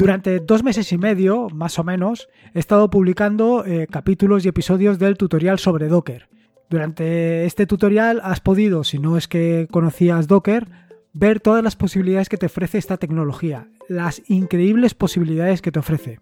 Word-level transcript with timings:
Durante 0.00 0.40
dos 0.40 0.64
meses 0.64 0.90
y 0.92 0.96
medio, 0.96 1.50
más 1.50 1.78
o 1.78 1.84
menos, 1.84 2.30
he 2.54 2.58
estado 2.58 2.88
publicando 2.88 3.66
eh, 3.66 3.86
capítulos 3.86 4.46
y 4.46 4.48
episodios 4.48 4.98
del 4.98 5.18
tutorial 5.18 5.58
sobre 5.58 5.88
Docker. 5.88 6.26
Durante 6.70 7.44
este 7.44 7.66
tutorial 7.66 8.18
has 8.24 8.40
podido, 8.40 8.82
si 8.82 8.98
no 8.98 9.18
es 9.18 9.28
que 9.28 9.68
conocías 9.70 10.26
Docker, 10.26 10.68
ver 11.12 11.40
todas 11.40 11.62
las 11.62 11.76
posibilidades 11.76 12.30
que 12.30 12.38
te 12.38 12.46
ofrece 12.46 12.78
esta 12.78 12.96
tecnología, 12.96 13.68
las 13.90 14.22
increíbles 14.30 14.94
posibilidades 14.94 15.60
que 15.60 15.70
te 15.70 15.80
ofrece. 15.80 16.18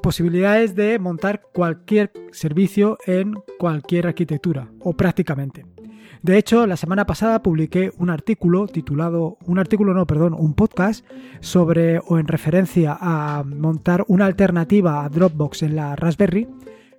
Posibilidades 0.00 0.76
de 0.76 1.00
montar 1.00 1.42
cualquier 1.52 2.12
servicio 2.30 2.96
en 3.06 3.34
cualquier 3.58 4.06
arquitectura, 4.06 4.70
o 4.78 4.92
prácticamente. 4.92 5.66
De 6.22 6.38
hecho, 6.38 6.66
la 6.66 6.76
semana 6.76 7.06
pasada 7.06 7.42
publiqué 7.42 7.92
un 7.98 8.10
artículo 8.10 8.66
titulado, 8.66 9.38
un 9.46 9.58
artículo 9.58 9.94
no, 9.94 10.06
perdón, 10.06 10.34
un 10.34 10.54
podcast 10.54 11.04
sobre 11.40 12.00
o 12.06 12.18
en 12.18 12.26
referencia 12.26 12.96
a 13.00 13.44
montar 13.44 14.04
una 14.08 14.26
alternativa 14.26 15.04
a 15.04 15.08
Dropbox 15.08 15.62
en 15.62 15.76
la 15.76 15.96
Raspberry 15.96 16.48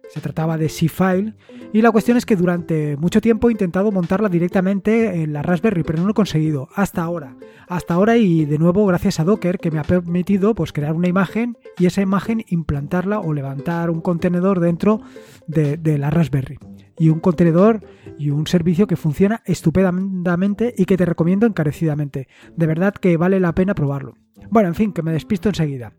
se 0.09 0.21
trataba 0.21 0.57
de 0.57 0.70
C-File 0.70 1.34
y 1.73 1.81
la 1.81 1.91
cuestión 1.91 2.17
es 2.17 2.25
que 2.25 2.35
durante 2.35 2.97
mucho 2.97 3.21
tiempo 3.21 3.49
he 3.49 3.52
intentado 3.52 3.91
montarla 3.91 4.30
directamente 4.30 5.21
en 5.21 5.33
la 5.33 5.41
Raspberry, 5.41 5.83
pero 5.83 5.99
no 5.99 6.05
lo 6.05 6.11
he 6.11 6.16
conseguido 6.16 6.70
hasta 6.75 7.03
ahora. 7.03 7.35
Hasta 7.67 7.93
ahora 7.93 8.17
y 8.17 8.45
de 8.45 8.57
nuevo 8.57 8.85
gracias 8.85 9.20
a 9.20 9.23
Docker 9.23 9.57
que 9.59 9.71
me 9.71 9.80
ha 9.80 9.83
permitido 9.83 10.55
pues 10.55 10.71
crear 10.71 10.93
una 10.93 11.07
imagen 11.07 11.57
y 11.77 11.85
esa 11.85 12.02
imagen 12.02 12.45
implantarla 12.47 13.20
o 13.20 13.33
levantar 13.33 13.89
un 13.89 14.02
contenedor 14.02 14.59
dentro 14.59 15.02
de, 15.47 15.77
de 15.77 15.97
la 15.97 16.09
Raspberry. 16.09 16.58
Y 16.99 17.09
un 17.09 17.19
contenedor 17.19 17.81
y 18.17 18.31
un 18.31 18.47
servicio 18.47 18.88
que 18.88 18.95
funciona 18.95 19.44
estupendamente 19.45 20.73
y 20.75 20.85
que 20.85 20.97
te 20.97 21.05
recomiendo 21.05 21.45
encarecidamente. 21.45 22.28
De 22.55 22.66
verdad 22.66 22.95
que 22.95 23.17
vale 23.17 23.39
la 23.39 23.53
pena 23.53 23.75
probarlo. 23.75 24.16
Bueno, 24.50 24.69
en 24.69 24.75
fin, 24.75 24.94
que 24.94 25.03
me 25.03 25.11
despisto 25.11 25.50
enseguida. 25.50 25.94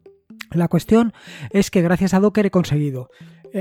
La 0.53 0.69
cuestión 0.69 1.13
es 1.51 1.71
que 1.71 1.83
gracias 1.83 2.15
a 2.15 2.21
Docker 2.21 2.47
he 2.47 2.51
conseguido 2.51 3.11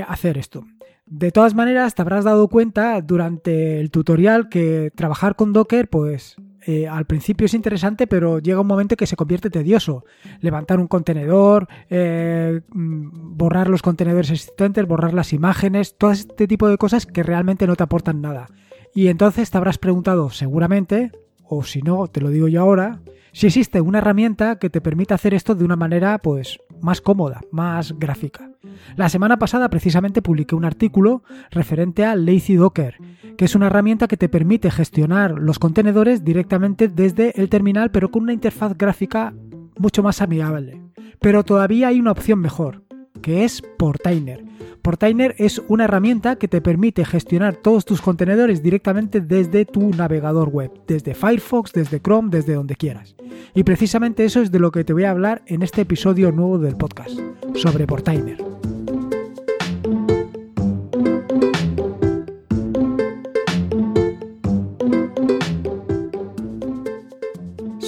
hacer 0.06 0.38
esto. 0.38 0.64
De 1.06 1.32
todas 1.32 1.54
maneras, 1.54 1.94
te 1.94 2.02
habrás 2.02 2.24
dado 2.24 2.48
cuenta 2.48 3.00
durante 3.00 3.80
el 3.80 3.90
tutorial 3.90 4.50
que 4.50 4.92
trabajar 4.94 5.36
con 5.36 5.54
Docker, 5.54 5.88
pues 5.88 6.36
eh, 6.66 6.86
al 6.86 7.06
principio 7.06 7.46
es 7.46 7.54
interesante, 7.54 8.06
pero 8.06 8.40
llega 8.40 8.60
un 8.60 8.66
momento 8.66 8.94
que 8.94 9.06
se 9.06 9.16
convierte 9.16 9.48
tedioso. 9.48 10.04
Levantar 10.40 10.78
un 10.78 10.86
contenedor, 10.86 11.66
eh, 11.88 12.60
mm, 12.68 13.36
borrar 13.38 13.70
los 13.70 13.80
contenedores 13.80 14.30
existentes, 14.30 14.86
borrar 14.86 15.14
las 15.14 15.32
imágenes, 15.32 15.96
todo 15.96 16.10
este 16.10 16.46
tipo 16.46 16.68
de 16.68 16.76
cosas 16.76 17.06
que 17.06 17.22
realmente 17.22 17.66
no 17.66 17.74
te 17.74 17.84
aportan 17.84 18.20
nada. 18.20 18.48
Y 18.94 19.08
entonces 19.08 19.50
te 19.50 19.56
habrás 19.56 19.78
preguntado, 19.78 20.28
seguramente, 20.28 21.12
o 21.42 21.64
si 21.64 21.80
no, 21.80 22.08
te 22.08 22.20
lo 22.20 22.28
digo 22.28 22.48
yo 22.48 22.60
ahora, 22.60 23.00
si 23.32 23.46
existe 23.46 23.80
una 23.80 23.98
herramienta 23.98 24.58
que 24.58 24.68
te 24.68 24.82
permita 24.82 25.14
hacer 25.14 25.32
esto 25.32 25.54
de 25.54 25.64
una 25.64 25.76
manera 25.76 26.18
pues 26.18 26.58
más 26.80 27.00
cómoda, 27.00 27.40
más 27.50 27.98
gráfica. 27.98 28.50
La 28.96 29.08
semana 29.08 29.38
pasada 29.38 29.70
precisamente 29.70 30.22
publiqué 30.22 30.54
un 30.54 30.64
artículo 30.64 31.22
referente 31.50 32.04
a 32.04 32.16
Lazy 32.16 32.54
Docker, 32.54 32.96
que 33.36 33.44
es 33.44 33.54
una 33.54 33.66
herramienta 33.66 34.08
que 34.08 34.16
te 34.16 34.28
permite 34.28 34.70
gestionar 34.70 35.32
los 35.32 35.58
contenedores 35.58 36.24
directamente 36.24 36.88
desde 36.88 37.40
el 37.40 37.48
terminal 37.48 37.90
pero 37.90 38.10
con 38.10 38.24
una 38.24 38.32
interfaz 38.32 38.76
gráfica 38.76 39.32
mucho 39.78 40.02
más 40.02 40.20
amigable. 40.20 40.80
Pero 41.20 41.44
todavía 41.44 41.88
hay 41.88 42.00
una 42.00 42.12
opción 42.12 42.40
mejor, 42.40 42.82
que 43.20 43.44
es 43.44 43.62
Portainer. 43.78 44.44
Portainer 44.82 45.34
es 45.38 45.60
una 45.68 45.84
herramienta 45.84 46.36
que 46.36 46.48
te 46.48 46.60
permite 46.60 47.04
gestionar 47.04 47.56
todos 47.56 47.84
tus 47.84 48.00
contenedores 48.00 48.62
directamente 48.62 49.20
desde 49.20 49.64
tu 49.64 49.90
navegador 49.90 50.48
web, 50.48 50.70
desde 50.86 51.14
Firefox, 51.14 51.72
desde 51.72 52.00
Chrome, 52.00 52.30
desde 52.30 52.54
donde 52.54 52.76
quieras. 52.76 53.14
Y 53.54 53.64
precisamente 53.64 54.24
eso 54.24 54.40
es 54.40 54.50
de 54.50 54.58
lo 54.58 54.70
que 54.70 54.84
te 54.84 54.92
voy 54.92 55.04
a 55.04 55.10
hablar 55.10 55.42
en 55.46 55.62
este 55.62 55.82
episodio 55.82 56.32
nuevo 56.32 56.58
del 56.58 56.76
podcast, 56.76 57.18
sobre 57.54 57.86
Portainer. 57.86 58.38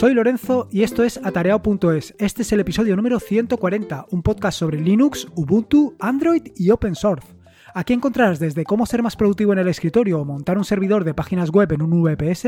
Soy 0.00 0.14
Lorenzo 0.14 0.66
y 0.70 0.82
esto 0.82 1.04
es 1.04 1.20
atareado.es. 1.22 2.14
Este 2.18 2.40
es 2.40 2.52
el 2.52 2.60
episodio 2.60 2.96
número 2.96 3.20
140, 3.20 4.06
un 4.08 4.22
podcast 4.22 4.58
sobre 4.58 4.80
Linux, 4.80 5.28
Ubuntu, 5.34 5.94
Android 6.00 6.40
y 6.56 6.70
Open 6.70 6.94
Source. 6.94 7.28
Aquí 7.74 7.92
encontrarás 7.92 8.38
desde 8.38 8.64
cómo 8.64 8.86
ser 8.86 9.02
más 9.02 9.14
productivo 9.14 9.52
en 9.52 9.58
el 9.58 9.68
escritorio 9.68 10.18
o 10.18 10.24
montar 10.24 10.56
un 10.56 10.64
servidor 10.64 11.04
de 11.04 11.12
páginas 11.12 11.50
web 11.50 11.70
en 11.72 11.82
un 11.82 12.02
VPS, 12.02 12.46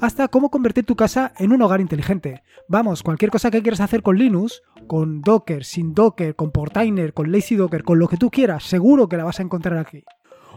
hasta 0.00 0.26
cómo 0.26 0.50
convertir 0.50 0.84
tu 0.84 0.96
casa 0.96 1.32
en 1.38 1.52
un 1.52 1.62
hogar 1.62 1.80
inteligente. 1.80 2.42
Vamos, 2.66 3.04
cualquier 3.04 3.30
cosa 3.30 3.52
que 3.52 3.62
quieras 3.62 3.80
hacer 3.80 4.02
con 4.02 4.18
Linux, 4.18 4.60
con 4.88 5.20
Docker, 5.20 5.64
sin 5.64 5.94
Docker, 5.94 6.34
con 6.34 6.50
Portainer, 6.50 7.14
con 7.14 7.30
Lazy 7.30 7.54
Docker, 7.54 7.84
con 7.84 8.00
lo 8.00 8.08
que 8.08 8.16
tú 8.16 8.32
quieras, 8.32 8.64
seguro 8.64 9.08
que 9.08 9.16
la 9.16 9.22
vas 9.22 9.38
a 9.38 9.44
encontrar 9.44 9.78
aquí. 9.78 10.02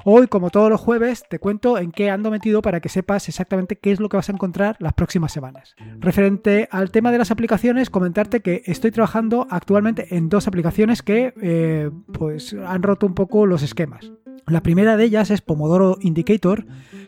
Hoy, 0.06 0.28
como 0.28 0.50
todos 0.50 0.70
los 0.70 0.82
jueves, 0.82 1.24
te 1.30 1.40
cuento 1.40 1.78
en 1.78 1.94
qué 1.94 2.10
ando 2.10 2.30
metido 2.30 2.62
para 2.62 2.82
que 2.82 2.90
sepas 2.90 3.30
exactamente 3.30 3.78
qué 3.78 3.92
es 3.92 4.02
lo 4.02 4.10
que 4.10 4.18
vas 4.18 4.28
a 4.28 4.34
encontrar 4.34 4.76
las 4.80 4.94
próximas 4.94 5.32
semanas. 5.32 5.76
Referente 6.00 6.68
al 6.72 6.92
tema 6.92 7.12
de 7.14 7.20
las 7.20 7.32
aplicaciones, 7.32 7.90
comentarte 7.90 8.42
que 8.42 8.64
estoy 8.66 8.92
trabajando 8.92 9.48
actualmente 9.50 10.16
en 10.16 10.28
dos 10.28 10.48
aplicaciones 10.48 11.04
que 11.04 11.34
eh, 11.42 11.90
pues 12.12 12.54
han 12.54 12.84
roto 12.84 13.06
un 13.06 13.14
poco 13.14 13.46
los 13.46 13.64
esquemas. 13.64 14.12
La 14.46 14.62
primera 14.62 14.98
de 14.98 15.06
ellas 15.06 15.32
es 15.32 15.40
Pomodoro 15.40 15.98
Indicator, 16.02 16.66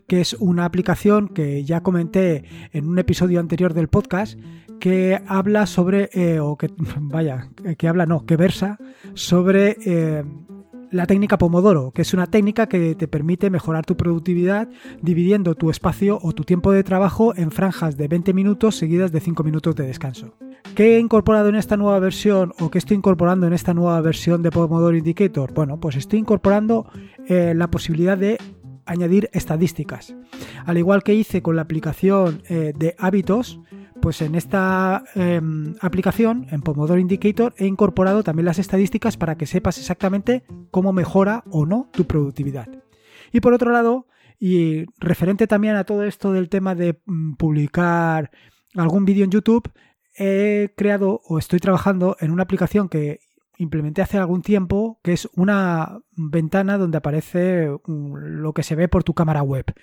que 0.07 0.21
es 0.21 0.33
una 0.33 0.63
aplicación 0.63 1.27
que 1.27 1.65
ya 1.65 1.83
comenté 1.83 2.45
en 2.71 2.87
un 2.87 2.97
episodio 2.97 3.41
anterior 3.41 3.73
del 3.73 3.89
podcast, 3.89 4.39
que 4.79 5.21
habla 5.27 5.65
sobre, 5.65 6.09
eh, 6.13 6.39
o 6.39 6.57
que, 6.57 6.69
vaya, 6.99 7.49
que 7.77 7.87
habla, 7.89 8.05
no, 8.05 8.25
que 8.25 8.37
versa 8.37 8.77
sobre 9.15 9.75
eh, 9.85 10.23
la 10.91 11.05
técnica 11.05 11.37
Pomodoro, 11.37 11.91
que 11.91 12.01
es 12.01 12.13
una 12.13 12.27
técnica 12.27 12.67
que 12.67 12.95
te 12.95 13.07
permite 13.07 13.49
mejorar 13.49 13.85
tu 13.85 13.97
productividad 13.97 14.69
dividiendo 15.01 15.55
tu 15.55 15.69
espacio 15.69 16.19
o 16.21 16.31
tu 16.31 16.43
tiempo 16.43 16.71
de 16.71 16.83
trabajo 16.83 17.35
en 17.35 17.51
franjas 17.51 17.97
de 17.97 18.07
20 18.07 18.33
minutos 18.33 18.75
seguidas 18.75 19.11
de 19.11 19.19
5 19.19 19.43
minutos 19.43 19.75
de 19.75 19.87
descanso. 19.87 20.35
¿Qué 20.75 20.95
he 20.95 20.99
incorporado 20.99 21.49
en 21.49 21.55
esta 21.55 21.77
nueva 21.77 21.99
versión 21.99 22.53
o 22.59 22.69
qué 22.69 22.77
estoy 22.77 22.97
incorporando 22.97 23.47
en 23.47 23.53
esta 23.53 23.73
nueva 23.73 24.01
versión 24.01 24.41
de 24.41 24.51
Pomodoro 24.51 24.97
Indicator? 24.97 25.53
Bueno, 25.53 25.79
pues 25.79 25.95
estoy 25.95 26.19
incorporando 26.19 26.87
eh, 27.27 27.53
la 27.55 27.69
posibilidad 27.69 28.17
de 28.17 28.37
añadir 28.85 29.29
estadísticas. 29.33 30.15
Al 30.65 30.77
igual 30.77 31.03
que 31.03 31.13
hice 31.13 31.41
con 31.41 31.55
la 31.55 31.63
aplicación 31.63 32.43
eh, 32.49 32.73
de 32.77 32.95
hábitos, 32.97 33.59
pues 34.05 34.21
en 34.21 34.35
esta 34.35 35.03
em, 35.15 35.73
aplicación, 35.81 36.45
en 36.51 36.61
Pomodoro 36.61 36.99
Indicator, 36.99 37.55
he 37.57 37.65
incorporado 37.65 38.21
también 38.21 38.45
las 38.45 38.59
estadísticas 38.59 39.17
para 39.17 39.35
que 39.35 39.47
sepas 39.47 39.79
exactamente 39.79 40.43
cómo 40.69 40.93
mejora 40.93 41.43
o 41.49 41.65
no 41.65 41.89
tu 41.91 42.05
productividad. 42.05 42.67
Y 43.31 43.39
por 43.39 43.55
otro 43.55 43.71
lado, 43.71 44.05
y 44.39 44.85
referente 44.99 45.47
también 45.47 45.75
a 45.75 45.85
todo 45.85 46.03
esto 46.03 46.31
del 46.33 46.49
tema 46.49 46.75
de 46.75 47.01
mm, 47.07 47.33
publicar 47.33 48.29
algún 48.75 49.05
vídeo 49.05 49.23
en 49.23 49.31
YouTube, 49.31 49.71
he 50.15 50.71
creado 50.77 51.21
o 51.25 51.39
estoy 51.39 51.57
trabajando 51.57 52.15
en 52.19 52.29
una 52.29 52.43
aplicación 52.43 52.89
que 52.89 53.21
implementé 53.57 54.01
hace 54.01 54.17
algún 54.17 54.41
tiempo, 54.41 54.99
que 55.03 55.13
es 55.13 55.29
una 55.35 55.99
ventana 56.15 56.77
donde 56.77 56.97
aparece 56.97 57.69
mm, 57.85 58.15
lo 58.15 58.53
que 58.53 58.63
se 58.63 58.75
ve 58.75 58.87
por 58.87 59.03
tu 59.03 59.13
cámara 59.13 59.43
web 59.43 59.73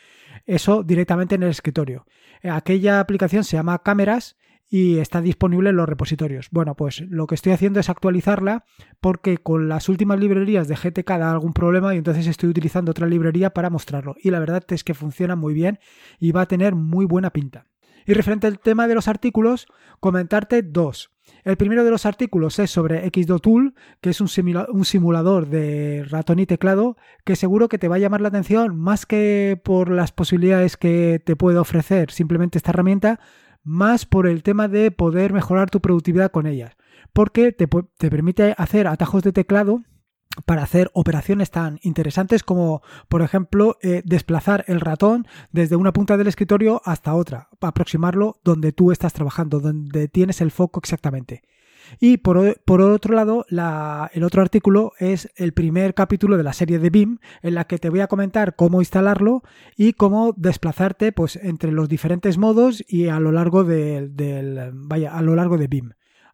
eso 0.46 0.82
directamente 0.82 1.34
en 1.34 1.42
el 1.42 1.50
escritorio. 1.50 2.06
Aquella 2.42 3.00
aplicación 3.00 3.44
se 3.44 3.56
llama 3.56 3.82
Cámaras 3.82 4.36
y 4.68 4.98
está 4.98 5.20
disponible 5.20 5.70
en 5.70 5.76
los 5.76 5.88
repositorios. 5.88 6.48
Bueno, 6.50 6.74
pues 6.74 7.00
lo 7.08 7.26
que 7.26 7.34
estoy 7.34 7.52
haciendo 7.52 7.78
es 7.78 7.90
actualizarla 7.90 8.64
porque 9.00 9.36
con 9.38 9.68
las 9.68 9.88
últimas 9.88 10.18
librerías 10.18 10.66
de 10.66 10.76
GTK 10.76 11.08
da 11.18 11.30
algún 11.30 11.52
problema 11.52 11.94
y 11.94 11.98
entonces 11.98 12.26
estoy 12.26 12.48
utilizando 12.48 12.90
otra 12.90 13.06
librería 13.06 13.50
para 13.50 13.70
mostrarlo. 13.70 14.16
Y 14.22 14.30
la 14.30 14.40
verdad 14.40 14.64
es 14.68 14.82
que 14.82 14.94
funciona 14.94 15.36
muy 15.36 15.52
bien 15.52 15.78
y 16.18 16.32
va 16.32 16.42
a 16.42 16.46
tener 16.48 16.74
muy 16.74 17.04
buena 17.04 17.30
pinta. 17.30 17.66
Y 18.06 18.14
referente 18.14 18.46
al 18.46 18.58
tema 18.58 18.88
de 18.88 18.94
los 18.94 19.06
artículos, 19.06 19.66
comentarte 20.00 20.62
dos. 20.62 21.12
El 21.44 21.56
primero 21.56 21.82
de 21.82 21.90
los 21.90 22.06
artículos 22.06 22.58
es 22.60 22.70
sobre 22.70 23.04
X2Tool, 23.10 23.74
que 24.00 24.10
es 24.10 24.20
un, 24.20 24.28
simulador 24.28 25.48
de 25.48 26.04
ratón 26.08 26.38
y 26.38 26.46
teclado 26.46 26.96
que 27.24 27.34
seguro 27.34 27.68
que 27.68 27.78
te 27.78 27.88
va 27.88 27.96
a 27.96 27.98
llamar 27.98 28.20
la 28.20 28.28
atención 28.28 28.76
más 28.76 29.06
que 29.06 29.60
por 29.64 29.90
las 29.90 30.12
posibilidades 30.12 30.76
que 30.76 31.20
te 31.24 31.34
puede 31.34 31.58
ofrecer 31.58 32.12
simplemente 32.12 32.58
esta 32.58 32.70
herramienta, 32.70 33.18
más 33.64 34.06
por 34.06 34.28
el 34.28 34.44
tema 34.44 34.68
de 34.68 34.92
poder 34.92 35.32
mejorar 35.32 35.68
tu 35.68 35.80
productividad 35.80 36.30
con 36.30 36.46
ellas, 36.46 36.76
porque 37.12 37.50
te 37.50 38.10
permite 38.10 38.54
hacer 38.56 38.86
atajos 38.86 39.24
de 39.24 39.32
teclado 39.32 39.82
para 40.46 40.62
hacer 40.62 40.90
operaciones 40.94 41.50
tan 41.50 41.78
interesantes 41.82 42.42
como, 42.42 42.82
por 43.08 43.22
ejemplo, 43.22 43.76
eh, 43.82 44.02
desplazar 44.04 44.64
el 44.66 44.80
ratón 44.80 45.26
desde 45.50 45.76
una 45.76 45.92
punta 45.92 46.16
del 46.16 46.28
escritorio 46.28 46.80
hasta 46.84 47.14
otra, 47.14 47.48
aproximarlo 47.60 48.40
donde 48.44 48.72
tú 48.72 48.92
estás 48.92 49.12
trabajando, 49.12 49.60
donde 49.60 50.08
tienes 50.08 50.40
el 50.40 50.50
foco 50.50 50.80
exactamente. 50.80 51.42
Y 52.00 52.18
por, 52.18 52.38
otro 52.38 53.14
lado, 53.14 53.44
el 53.48 54.24
otro 54.24 54.42
artículo 54.42 54.92
es 54.98 55.30
el 55.36 55.52
primer 55.52 55.94
capítulo 55.94 56.36
de 56.36 56.42
la 56.42 56.52
serie 56.52 56.78
de 56.78 56.90
BIM, 56.90 57.18
en 57.42 57.54
la 57.54 57.64
que 57.64 57.78
te 57.78 57.90
voy 57.90 58.00
a 58.00 58.06
comentar 58.06 58.56
cómo 58.56 58.80
instalarlo 58.80 59.42
y 59.76 59.92
cómo 59.92 60.32
desplazarte 60.36 61.12
pues, 61.12 61.36
entre 61.36 61.72
los 61.72 61.88
diferentes 61.88 62.38
modos 62.38 62.82
y 62.88 63.08
a 63.08 63.20
lo 63.20 63.32
largo 63.32 63.64
del, 63.64 64.12
vaya, 64.72 65.14
a 65.14 65.22
lo 65.22 65.34
largo 65.34 65.58
de 65.58 65.82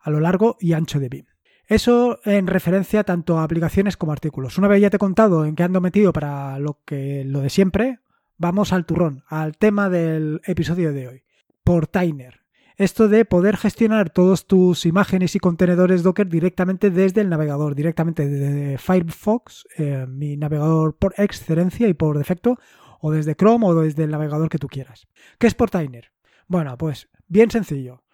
a 0.01 0.11
lo 0.11 0.21
largo 0.21 0.57
y 0.61 0.75
ancho 0.75 1.01
de 1.01 1.09
BIM. 1.09 1.28
Eso 1.69 2.19
en 2.25 2.47
referencia 2.47 3.05
tanto 3.05 3.39
a 3.39 3.45
aplicaciones 3.45 3.99
como 3.99 4.13
a 4.13 4.15
artículos. 4.15 4.57
Una 4.57 4.69
vez 4.69 4.81
ya 4.81 4.89
te 4.89 4.97
he 4.97 4.99
contado 4.99 5.45
en 5.45 5.55
qué 5.55 5.63
ando 5.63 5.83
metido 5.83 6.15
para 6.15 6.59
lo 6.59 6.81
que 6.87 7.25
lo 7.27 7.41
de 7.41 7.51
siempre, 7.51 8.01
vamos 8.39 8.73
al 8.73 8.87
turrón, 8.87 9.23
al 9.29 9.59
tema 9.59 9.91
del 9.91 10.41
episodio 10.47 10.95
de 10.95 11.09
hoy. 11.09 11.23
Portainer. 11.65 12.41
Esto 12.79 13.09
de 13.09 13.27
poder 13.27 13.59
gestionar 13.59 14.09
todas 14.09 14.47
tus 14.47 14.87
imágenes 14.87 15.35
y 15.35 15.41
contenedores 15.41 16.03
Docker 16.03 16.29
directamente 16.29 16.91
desde 16.91 17.21
el 17.21 17.29
navegador, 17.29 17.75
directamente 17.75 18.27
desde 18.27 18.79
Firefox, 18.79 19.67
eh, 19.77 20.07
mi 20.09 20.39
navegador 20.39 20.97
por 20.97 21.13
excelencia 21.19 21.87
y 21.89 21.95
por 21.95 22.17
defecto, 22.17 22.57
o 23.01 23.11
desde 23.11 23.35
Chrome 23.35 23.67
o 23.67 23.75
desde 23.75 24.05
el 24.05 24.11
navegador 24.11 24.49
que 24.49 24.59
tú 24.59 24.69
quieras. 24.69 25.07
¿Qué 25.39 25.49
es 25.49 25.55
Portainer? 25.55 26.13
Bueno, 26.47 26.79
pues 26.79 27.09
bien 27.27 27.51
sencillo. 27.51 28.05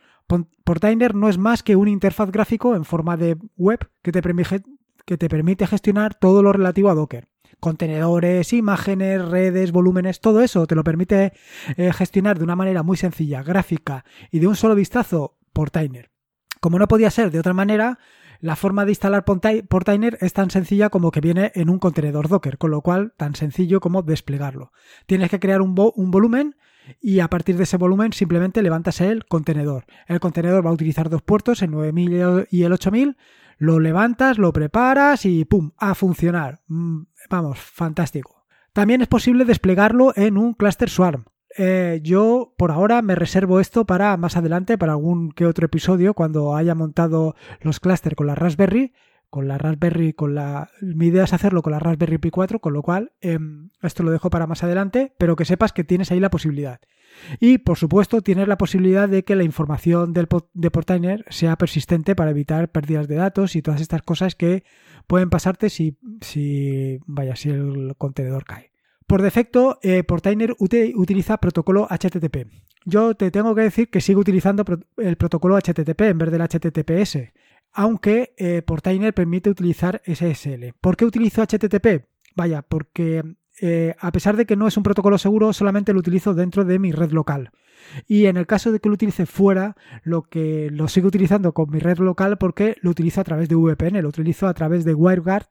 Portainer 0.64 1.14
no 1.14 1.28
es 1.28 1.38
más 1.38 1.62
que 1.62 1.76
un 1.76 1.88
interfaz 1.88 2.30
gráfico 2.30 2.74
en 2.74 2.84
forma 2.84 3.16
de 3.16 3.36
web 3.56 3.90
que 4.02 4.12
te, 4.12 4.22
permite, 5.28 5.66
gestionar 5.66 6.14
todo 6.14 6.42
lo 6.42 6.52
relativo 6.52 6.90
a 6.90 6.94
Docker. 6.94 7.28
Contenedores, 7.60 8.52
imágenes, 8.52 9.24
redes, 9.24 9.72
volúmenes, 9.72 10.20
todo 10.20 10.42
eso 10.42 10.66
te 10.66 10.74
lo 10.74 10.84
permite 10.84 11.32
eh, 11.76 11.92
gestionar 11.92 12.38
de 12.38 12.44
una 12.44 12.56
manera 12.56 12.82
muy 12.82 12.96
sencilla, 12.96 13.42
gráfica 13.42 14.04
y 14.30 14.38
de 14.40 14.46
un 14.46 14.56
solo 14.56 14.74
vistazo 14.74 15.38
Portainer. 15.52 16.10
Como 16.60 16.78
no 16.78 16.88
podía 16.88 17.10
ser 17.10 17.30
de 17.30 17.38
otra 17.38 17.52
manera, 17.52 17.98
la 18.40 18.56
forma 18.56 18.84
de 18.84 18.92
instalar 18.92 19.24
Portainer 19.24 20.18
es 20.20 20.32
tan 20.32 20.50
sencilla 20.50 20.90
como 20.90 21.10
que 21.10 21.20
viene 21.20 21.52
en 21.54 21.70
un 21.70 21.78
contenedor 21.78 22.28
Docker, 22.28 22.58
con 22.58 22.70
lo 22.70 22.82
cual 22.82 23.14
tan 23.16 23.34
sencillo 23.34 23.80
como 23.80 24.02
desplegarlo. 24.02 24.72
Tienes 25.06 25.30
que 25.30 25.40
crear 25.40 25.62
un, 25.62 25.74
un 25.94 26.10
volumen 26.10 26.56
y 27.00 27.20
a 27.20 27.28
partir 27.28 27.56
de 27.56 27.64
ese 27.64 27.76
volumen 27.76 28.12
simplemente 28.12 28.62
levantas 28.62 29.00
el 29.00 29.24
contenedor. 29.26 29.84
El 30.06 30.20
contenedor 30.20 30.64
va 30.64 30.70
a 30.70 30.74
utilizar 30.74 31.08
dos 31.08 31.22
puertos, 31.22 31.62
el 31.62 31.70
9000 31.70 32.46
y 32.50 32.62
el 32.62 32.72
8000, 32.72 33.16
lo 33.58 33.80
levantas, 33.80 34.38
lo 34.38 34.52
preparas 34.52 35.24
y 35.24 35.44
¡pum! 35.44 35.72
a 35.78 35.94
funcionar. 35.94 36.60
Mm, 36.68 37.02
vamos, 37.30 37.58
fantástico. 37.58 38.44
También 38.72 39.02
es 39.02 39.08
posible 39.08 39.44
desplegarlo 39.44 40.12
en 40.16 40.36
un 40.36 40.54
cluster 40.54 40.90
Swarm. 40.90 41.26
Eh, 41.56 42.00
yo 42.02 42.52
por 42.58 42.72
ahora 42.72 43.00
me 43.00 43.14
reservo 43.14 43.60
esto 43.60 43.84
para 43.84 44.16
más 44.16 44.36
adelante, 44.36 44.76
para 44.76 44.92
algún 44.92 45.30
que 45.30 45.46
otro 45.46 45.66
episodio, 45.66 46.14
cuando 46.14 46.56
haya 46.56 46.74
montado 46.74 47.36
los 47.60 47.78
clusters 47.78 48.16
con 48.16 48.26
la 48.26 48.34
Raspberry, 48.34 48.92
con 49.30 49.48
la 49.48 49.58
Raspberry, 49.58 50.12
con 50.12 50.34
la... 50.34 50.70
Mi 50.80 51.06
idea 51.06 51.24
es 51.24 51.32
hacerlo 51.32 51.62
con 51.62 51.72
la 51.72 51.78
Raspberry 51.78 52.18
Pi 52.18 52.30
4, 52.30 52.60
con 52.60 52.72
lo 52.72 52.82
cual 52.82 53.12
em, 53.20 53.70
esto 53.82 54.02
lo 54.02 54.10
dejo 54.10 54.30
para 54.30 54.46
más 54.46 54.62
adelante, 54.62 55.14
pero 55.18 55.36
que 55.36 55.44
sepas 55.44 55.72
que 55.72 55.84
tienes 55.84 56.10
ahí 56.10 56.20
la 56.20 56.30
posibilidad. 56.30 56.80
Y 57.40 57.58
por 57.58 57.78
supuesto 57.78 58.20
tienes 58.20 58.48
la 58.48 58.58
posibilidad 58.58 59.08
de 59.08 59.24
que 59.24 59.36
la 59.36 59.44
información 59.44 60.12
del, 60.12 60.28
de 60.52 60.70
Portainer 60.70 61.24
sea 61.28 61.56
persistente 61.56 62.14
para 62.14 62.30
evitar 62.30 62.70
pérdidas 62.70 63.08
de 63.08 63.16
datos 63.16 63.56
y 63.56 63.62
todas 63.62 63.80
estas 63.80 64.02
cosas 64.02 64.34
que 64.34 64.64
pueden 65.06 65.30
pasarte 65.30 65.70
si, 65.70 65.98
si, 66.20 66.98
vaya, 67.06 67.36
si 67.36 67.50
el 67.50 67.94
contenedor 67.98 68.44
cae. 68.44 68.72
Por 69.06 69.20
defecto, 69.20 69.78
eh, 69.82 70.02
Portainer 70.02 70.54
utiliza 70.58 71.36
protocolo 71.36 71.86
HTTP. 71.90 72.48
Yo 72.86 73.14
te 73.14 73.30
tengo 73.30 73.54
que 73.54 73.62
decir 73.62 73.90
que 73.90 74.00
sigo 74.00 74.20
utilizando 74.20 74.64
el 74.96 75.16
protocolo 75.16 75.56
HTTP 75.56 76.00
en 76.02 76.18
vez 76.18 76.30
del 76.30 76.42
HTTPS 76.42 77.32
aunque 77.74 78.34
eh, 78.36 78.62
Portainer 78.62 79.12
permite 79.12 79.50
utilizar 79.50 80.00
SSL. 80.06 80.72
¿Por 80.80 80.96
qué 80.96 81.04
utilizo 81.04 81.42
HTTP? 81.42 82.06
Vaya, 82.36 82.62
porque 82.62 83.22
eh, 83.60 83.94
a 83.98 84.12
pesar 84.12 84.36
de 84.36 84.46
que 84.46 84.56
no 84.56 84.66
es 84.66 84.76
un 84.76 84.82
protocolo 84.82 85.18
seguro, 85.18 85.52
solamente 85.52 85.92
lo 85.92 85.98
utilizo 85.98 86.34
dentro 86.34 86.64
de 86.64 86.78
mi 86.78 86.92
red 86.92 87.10
local. 87.10 87.50
Y 88.06 88.26
en 88.26 88.36
el 88.36 88.46
caso 88.46 88.72
de 88.72 88.80
que 88.80 88.88
lo 88.88 88.94
utilice 88.94 89.26
fuera, 89.26 89.76
lo 90.02 90.22
que 90.22 90.70
lo 90.70 90.88
sigo 90.88 91.08
utilizando 91.08 91.52
con 91.52 91.70
mi 91.70 91.80
red 91.80 91.98
local 91.98 92.38
porque 92.38 92.76
lo 92.80 92.90
utilizo 92.90 93.20
a 93.20 93.24
través 93.24 93.48
de 93.48 93.56
VPN, 93.56 94.00
lo 94.02 94.08
utilizo 94.08 94.46
a 94.46 94.54
través 94.54 94.84
de 94.84 94.94
WireGuard, 94.94 95.46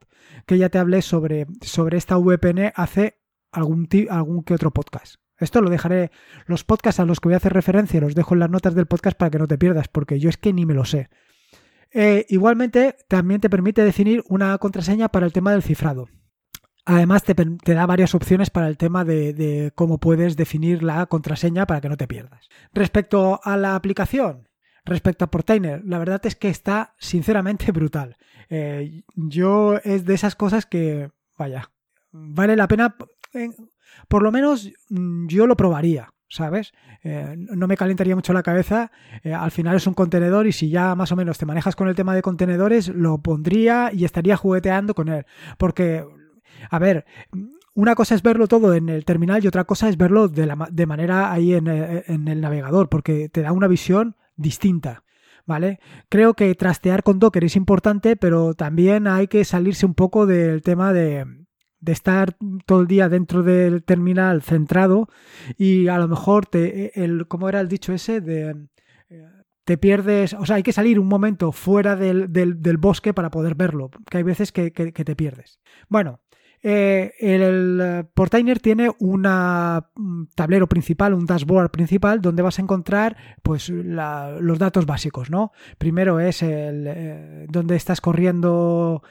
que 0.46 0.58
ya 0.58 0.70
te 0.70 0.80
hablé 0.80 1.02
sobre, 1.02 1.48
sobre 1.62 1.98
esta 1.98 2.18
VPN 2.18 2.72
hace 2.76 3.20
algún, 3.52 3.88
algún 4.10 4.44
que 4.44 4.54
otro 4.54 4.72
podcast. 4.72 5.16
Esto 5.38 5.62
lo 5.62 5.70
dejaré, 5.70 6.12
los 6.46 6.64
podcasts 6.64 7.00
a 7.00 7.06
los 7.06 7.20
que 7.20 7.28
voy 7.28 7.34
a 7.34 7.38
hacer 7.38 7.54
referencia, 7.54 8.00
los 8.00 8.16
dejo 8.16 8.34
en 8.34 8.40
las 8.40 8.50
notas 8.50 8.76
del 8.76 8.86
podcast 8.86 9.18
para 9.18 9.30
que 9.30 9.40
no 9.40 9.48
te 9.48 9.58
pierdas, 9.58 9.88
porque 9.88 10.20
yo 10.20 10.30
es 10.30 10.38
que 10.38 10.54
ni 10.54 10.66
me 10.66 10.74
lo 10.74 10.86
sé. 10.86 11.10
Eh, 11.94 12.26
igualmente, 12.30 12.96
también 13.08 13.40
te 13.40 13.50
permite 13.50 13.84
definir 13.84 14.24
una 14.28 14.58
contraseña 14.58 15.10
para 15.10 15.26
el 15.26 15.34
tema 15.34 15.52
del 15.52 15.62
cifrado. 15.62 16.10
Además, 16.86 17.24
te, 17.24 17.34
da 17.74 17.86
varias 17.86 18.14
opciones 18.14 18.50
para 18.50 18.68
el 18.68 18.78
tema 18.78 19.06
de, 19.06 19.72
cómo 19.76 20.00
puedes 20.00 20.36
definir 20.36 20.84
la 20.84 21.06
contraseña 21.06 21.66
para 21.66 21.80
que 21.80 21.88
no 21.88 21.96
te 21.96 22.08
pierdas. 22.08 22.50
Respecto 22.74 23.40
a 23.44 23.56
la 23.56 23.76
aplicación, 23.76 24.50
respecto 24.84 25.24
a 25.24 25.32
Portainer, 25.32 25.82
la 25.86 26.00
verdad 26.00 26.26
es 26.26 26.36
que 26.36 26.50
está 26.50 26.96
sinceramente 26.98 27.72
brutal. 27.72 28.18
Eh, 28.50 29.04
yo 29.16 29.78
es 29.84 30.06
de 30.06 30.14
esas 30.14 30.36
cosas 30.36 30.66
que, 30.66 31.10
vaya, 31.38 31.72
vale 32.12 32.58
la 32.58 32.68
pena, 32.68 32.98
por 34.10 34.24
lo 34.24 34.32
menos 34.32 34.70
mm, 34.90 35.28
yo 35.28 35.48
lo 35.48 35.56
probaría. 35.56 36.13
¿Sabes? 36.34 36.74
Eh, 37.04 37.36
no 37.38 37.68
me 37.68 37.78
calentaría 37.78 38.16
mucho 38.16 38.34
la 38.34 38.42
cabeza. 38.42 38.92
Eh, 39.24 39.34
al 39.34 39.52
final 39.52 39.76
es 39.76 39.86
un 39.86 39.94
contenedor 39.94 40.48
y 40.48 40.52
si 40.52 40.70
ya 40.70 40.96
más 40.96 41.12
o 41.12 41.16
menos 41.16 41.38
te 41.38 41.46
manejas 41.46 41.76
con 41.76 41.88
el 41.88 41.96
tema 41.96 42.16
de 42.16 42.24
contenedores, 42.24 42.88
lo 42.88 43.20
pondría 43.20 43.92
y 43.94 44.04
estaría 44.04 44.36
jugueteando 44.36 44.96
con 44.96 45.10
él. 45.10 45.26
Porque, 45.60 46.04
a 46.72 46.80
ver, 46.80 47.06
una 47.76 47.94
cosa 47.94 48.16
es 48.16 48.24
verlo 48.24 48.48
todo 48.48 48.74
en 48.74 48.90
el 48.90 49.06
terminal 49.06 49.44
y 49.44 49.48
otra 49.48 49.66
cosa 49.66 49.90
es 49.90 49.98
verlo 49.98 50.28
de, 50.28 50.48
la, 50.48 50.68
de 50.72 50.86
manera 50.88 51.32
ahí 51.32 51.54
eh, 51.54 52.04
en 52.08 52.28
el 52.28 52.42
navegador, 52.42 52.90
porque 52.90 53.30
te 53.30 53.42
da 53.42 53.52
una 53.52 53.68
visión 53.68 54.16
distinta. 54.36 55.04
¿Vale? 55.46 55.82
Creo 56.08 56.36
que 56.36 56.56
trastear 56.56 57.04
con 57.04 57.20
Docker 57.20 57.44
es 57.44 57.58
importante, 57.58 58.16
pero 58.16 58.54
también 58.54 59.08
hay 59.08 59.28
que 59.28 59.44
salirse 59.44 59.86
un 59.86 59.94
poco 59.94 60.26
del 60.26 60.62
tema 60.62 60.94
de, 60.94 61.43
de 61.84 61.92
estar 61.92 62.38
todo 62.66 62.82
el 62.82 62.88
día 62.88 63.10
dentro 63.10 63.44
del 63.44 63.84
terminal 63.84 64.42
centrado 64.42 65.10
y 65.58 65.90
a 65.90 65.98
lo 65.98 66.08
mejor 66.08 66.46
te, 66.46 67.04
el, 67.04 67.28
¿cómo 67.28 67.50
era 67.50 67.60
el 67.60 67.68
dicho 67.68 67.92
ese? 67.92 68.22
De, 68.22 68.56
eh, 69.10 69.28
te 69.66 69.78
pierdes, 69.78 70.34
o 70.34 70.46
sea, 70.46 70.56
hay 70.56 70.64
que 70.64 70.72
salir 70.72 70.98
un 70.98 71.08
momento 71.08 71.52
fuera 71.52 71.98
del, 71.98 72.32
del, 72.32 72.78
bosque 72.78 73.14
para 73.14 73.32
poder 73.32 73.56
verlo, 73.56 73.92
que 74.10 74.18
hay 74.18 74.24
veces 74.24 74.54
que, 74.54 74.72
que, 74.72 74.92
te 74.92 75.16
pierdes. 75.16 75.60
Bueno, 75.90 76.22
eh, 76.62 77.12
el, 77.20 78.08
Portainer 78.14 78.60
tiene 78.60 78.90
un 79.00 79.24
tablero 80.36 80.68
principal, 80.68 81.14
un 81.14 81.26
dashboard 81.26 81.70
principal, 81.70 82.22
donde 82.22 82.44
vas 82.44 82.60
a 82.60 82.62
encontrar 82.62 83.18
pues 83.42 83.68
los 83.68 84.58
datos 84.58 84.86
básicos, 84.86 85.30
¿no? 85.30 85.52
Primero 85.78 86.22
es 86.22 86.44
el 86.44 86.86
eh, 86.88 87.46
donde 87.50 87.76
estás 87.76 88.00
corriendo 88.00 89.04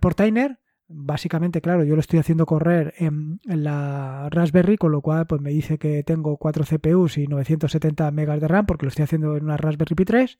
Portainer, 0.00 0.61
básicamente, 0.92 1.60
claro, 1.60 1.84
yo 1.84 1.94
lo 1.94 2.00
estoy 2.00 2.18
haciendo 2.18 2.46
correr 2.46 2.94
en, 2.98 3.40
la 3.44 4.28
Raspberry, 4.30 4.76
con 4.76 4.92
lo 4.92 5.00
cual 5.00 5.26
pues 5.26 5.40
me 5.40 5.50
dice 5.50 5.78
que 5.78 6.02
tengo 6.02 6.36
4 6.36 6.64
CPUs 6.64 7.18
y 7.18 7.26
970 7.26 8.10
megas 8.10 8.40
de 8.40 8.48
RAM 8.48 8.66
porque 8.66 8.86
lo 8.86 8.90
estoy 8.90 9.04
haciendo 9.04 9.36
en 9.36 9.44
una 9.44 9.56
Raspberry 9.56 9.94
Pi 9.94 10.04
3. 10.04 10.38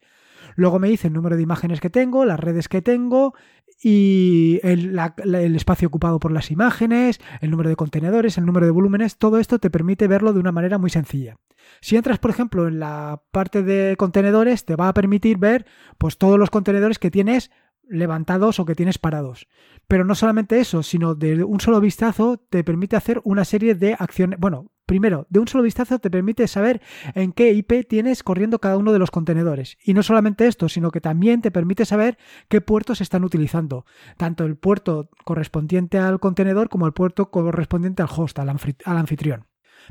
Luego 0.56 0.78
me 0.78 0.88
dice 0.88 1.08
el 1.08 1.14
número 1.14 1.36
de 1.36 1.42
imágenes 1.42 1.80
que 1.80 1.90
tengo, 1.90 2.24
las 2.24 2.40
redes 2.40 2.68
que 2.68 2.82
tengo 2.82 3.34
y 3.82 4.60
el, 4.62 4.98
el, 5.24 5.56
espacio 5.56 5.88
ocupado 5.88 6.20
por 6.20 6.32
las 6.32 6.50
imágenes, 6.50 7.20
el 7.40 7.50
número 7.50 7.68
de 7.68 7.76
contenedores, 7.76 8.38
el 8.38 8.46
número 8.46 8.66
de 8.66 8.72
volúmenes, 8.72 9.18
todo 9.18 9.38
esto 9.38 9.58
te 9.58 9.70
permite 9.70 10.08
verlo 10.08 10.32
de 10.32 10.40
una 10.40 10.52
manera 10.52 10.78
muy 10.78 10.90
sencilla. 10.90 11.36
Si 11.80 11.96
entras, 11.96 12.18
por 12.18 12.30
ejemplo, 12.30 12.68
en 12.68 12.78
la 12.78 13.22
parte 13.32 13.62
de 13.62 13.96
contenedores, 13.96 14.64
te 14.64 14.76
va 14.76 14.88
a 14.88 14.94
permitir 14.94 15.38
ver 15.38 15.66
pues 15.98 16.18
todos 16.18 16.38
los 16.38 16.50
contenedores 16.50 16.98
que 16.98 17.10
tienes 17.10 17.50
levantados 17.88 18.58
o 18.60 18.64
que 18.64 18.74
tienes 18.74 18.98
parados. 18.98 19.48
Pero 19.88 20.04
no 20.04 20.14
solamente 20.14 20.60
eso, 20.60 20.82
sino 20.82 21.14
de 21.14 21.44
un 21.44 21.60
solo 21.60 21.80
vistazo 21.80 22.38
te 22.48 22.64
permite 22.64 22.96
hacer 22.96 23.20
una 23.24 23.44
serie 23.44 23.74
de 23.74 23.94
acciones. 23.98 24.38
Bueno, 24.38 24.70
primero, 24.86 25.26
de 25.28 25.40
un 25.40 25.48
solo 25.48 25.64
vistazo 25.64 25.98
te 25.98 26.10
permite 26.10 26.48
saber 26.48 26.80
en 27.14 27.32
qué 27.32 27.52
IP 27.52 27.86
tienes 27.88 28.22
corriendo 28.22 28.58
cada 28.58 28.76
uno 28.76 28.92
de 28.92 28.98
los 28.98 29.10
contenedores. 29.10 29.76
Y 29.84 29.94
no 29.94 30.02
solamente 30.02 30.46
esto, 30.46 30.68
sino 30.68 30.90
que 30.90 31.00
también 31.00 31.42
te 31.42 31.50
permite 31.50 31.84
saber 31.84 32.18
qué 32.48 32.60
puertos 32.60 33.00
están 33.00 33.24
utilizando. 33.24 33.84
Tanto 34.16 34.44
el 34.44 34.56
puerto 34.56 35.10
correspondiente 35.24 35.98
al 35.98 36.20
contenedor 36.20 36.68
como 36.68 36.86
el 36.86 36.92
puerto 36.92 37.30
correspondiente 37.30 38.02
al 38.02 38.08
host, 38.14 38.38
al 38.38 38.48
anfitrión 38.48 39.46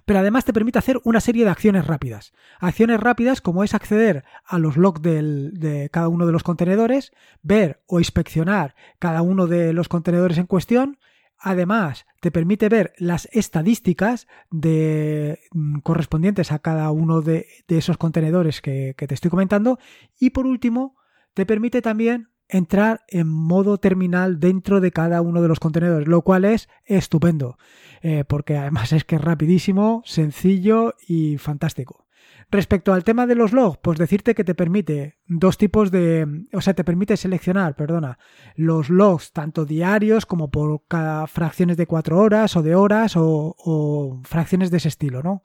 pero 0.06 0.20
además 0.20 0.46
te 0.46 0.54
permite 0.54 0.80
hacer 0.80 1.00
una 1.04 1.22
serie 1.22 1.46
de 1.46 1.52
acciones 1.52 1.88
rápidas. 1.88 2.34
Acciones 2.60 3.00
rápidas 3.00 3.42
como 3.42 3.64
es 3.64 3.74
acceder 3.74 4.24
a 4.46 4.60
los 4.60 4.78
logs 4.78 5.02
de 5.02 5.90
cada 5.92 6.08
uno 6.08 6.26
de 6.26 6.32
los 6.32 6.44
contenedores, 6.44 7.12
ver 7.42 7.82
o 7.88 8.00
inspeccionar 8.00 8.76
cada 9.00 9.22
uno 9.22 9.48
de 9.48 9.74
los 9.74 9.88
contenedores 9.88 10.38
en 10.38 10.48
cuestión, 10.48 10.98
Además, 11.44 12.06
te 12.20 12.30
permite 12.30 12.70
ver 12.70 12.94
las 13.00 13.28
estadísticas 13.32 14.28
de, 14.52 15.40
mm, 15.52 15.80
correspondientes 15.80 16.52
a 16.52 16.60
cada 16.60 16.92
uno 16.92 17.22
de, 17.22 17.48
esos 17.68 17.98
contenedores 17.98 18.62
que, 18.62 18.94
te 18.96 19.14
estoy 19.14 19.32
comentando. 19.32 19.80
Y 20.20 20.30
por 20.30 20.46
último, 20.46 20.96
te 21.34 21.48
permite 21.48 21.82
también 21.82 22.30
entrar 22.52 23.02
en 23.08 23.28
modo 23.28 23.78
terminal 23.78 24.40
dentro 24.40 24.82
de 24.82 24.92
cada 24.92 25.22
uno 25.22 25.42
de 25.42 25.48
los 25.48 25.60
contenedores, 25.60 26.08
lo 26.08 26.22
cual 26.22 26.46
es 26.46 26.70
estupendo. 26.86 27.58
Eh, 28.02 28.26
porque 28.28 28.58
además 28.58 28.94
es 28.94 29.04
que 29.04 29.16
es 29.16 29.22
rapidísimo, 29.22 30.04
sencillo 30.06 30.96
y 31.08 31.38
fantástico. 31.38 32.06
Respecto 32.52 32.94
al 32.94 33.06
tema 33.06 33.28
de 33.28 33.36
los 33.36 33.54
logs, 33.54 33.78
pues 33.82 33.98
decirte 33.98 34.36
que 34.36 34.44
te 34.44 34.56
permite 34.56 35.18
dos 35.26 35.58
tipos 35.58 35.90
de, 35.90 36.46
o 36.52 36.60
sea, 36.60 36.74
te 36.74 36.84
permite 36.84 37.16
seleccionar, 37.16 37.78
perdona, 37.78 38.20
los 38.56 38.90
logs 38.90 39.32
tanto 39.32 39.64
diarios 39.64 40.26
como 40.26 40.52
por 40.52 40.82
cada 40.90 41.28
fracciones 41.28 41.78
de 41.78 41.88
cuatro 41.88 42.20
horas 42.20 42.58
o 42.58 42.62
de 42.62 42.76
horas 42.76 43.14
o, 43.16 44.20
fracciones 44.26 44.70
de 44.70 44.78
ese 44.78 44.90
estilo, 44.90 45.24
¿no? 45.24 45.44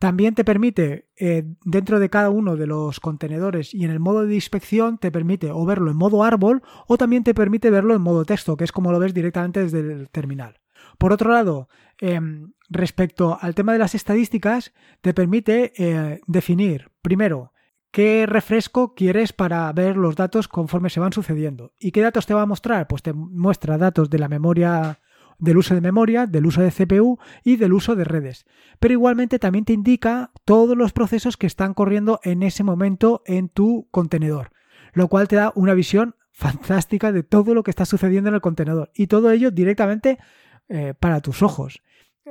También 0.00 0.34
te 0.34 0.44
permite, 0.44 1.10
eh, 1.18 1.44
dentro 1.62 2.00
de 2.00 2.08
cada 2.08 2.30
uno 2.30 2.56
de 2.56 2.66
los 2.66 3.00
contenedores 3.00 3.74
y 3.74 3.84
en 3.84 3.90
el 3.90 4.00
modo 4.00 4.24
de 4.24 4.34
inspección, 4.34 4.96
te 4.96 5.12
permite 5.12 5.50
o 5.50 5.66
verlo 5.66 5.90
en 5.90 5.98
modo 5.98 6.24
árbol 6.24 6.62
o 6.86 6.96
también 6.96 7.22
te 7.22 7.34
permite 7.34 7.68
verlo 7.68 7.94
en 7.94 8.00
modo 8.00 8.24
texto, 8.24 8.56
que 8.56 8.64
es 8.64 8.72
como 8.72 8.92
lo 8.92 8.98
ves 8.98 9.12
directamente 9.12 9.62
desde 9.62 9.80
el 9.80 10.08
terminal. 10.08 10.58
Por 10.96 11.12
otro 11.12 11.30
lado, 11.30 11.68
em, 11.98 12.54
respecto 12.70 13.36
al 13.38 13.54
tema 13.54 13.74
de 13.74 13.78
las 13.78 13.94
estadísticas, 13.94 14.72
te 15.02 15.12
permite 15.12 15.74
eh, 15.76 16.22
definir, 16.26 16.90
primero, 17.02 17.52
qué 17.90 18.24
refresco 18.26 18.94
quieres 18.94 19.34
para 19.34 19.70
ver 19.74 19.98
los 19.98 20.16
datos 20.16 20.48
conforme 20.48 20.88
se 20.88 21.00
van 21.00 21.12
sucediendo. 21.12 21.74
¿Y 21.78 21.92
qué 21.92 22.00
datos 22.00 22.24
te 22.24 22.32
va 22.32 22.40
a 22.40 22.46
mostrar? 22.46 22.86
Pues 22.86 23.02
te 23.02 23.12
muestra 23.12 23.76
datos 23.76 24.08
de 24.08 24.18
la 24.18 24.28
memoria 24.28 24.98
del 25.40 25.56
uso 25.56 25.74
de 25.74 25.80
memoria, 25.80 26.26
del 26.26 26.46
uso 26.46 26.60
de 26.60 26.70
CPU 26.70 27.18
y 27.42 27.56
del 27.56 27.72
uso 27.72 27.96
de 27.96 28.04
redes. 28.04 28.46
Pero 28.78 28.92
igualmente 28.92 29.38
también 29.38 29.64
te 29.64 29.72
indica 29.72 30.30
todos 30.44 30.76
los 30.76 30.92
procesos 30.92 31.36
que 31.36 31.46
están 31.46 31.74
corriendo 31.74 32.20
en 32.22 32.42
ese 32.42 32.62
momento 32.62 33.22
en 33.26 33.48
tu 33.48 33.88
contenedor, 33.90 34.52
lo 34.92 35.08
cual 35.08 35.28
te 35.28 35.36
da 35.36 35.52
una 35.54 35.74
visión 35.74 36.14
fantástica 36.32 37.12
de 37.12 37.22
todo 37.22 37.54
lo 37.54 37.62
que 37.62 37.70
está 37.70 37.84
sucediendo 37.84 38.28
en 38.28 38.34
el 38.34 38.40
contenedor 38.40 38.90
y 38.94 39.08
todo 39.08 39.30
ello 39.30 39.50
directamente 39.50 40.18
eh, 40.68 40.94
para 40.98 41.20
tus 41.20 41.42
ojos. 41.42 41.82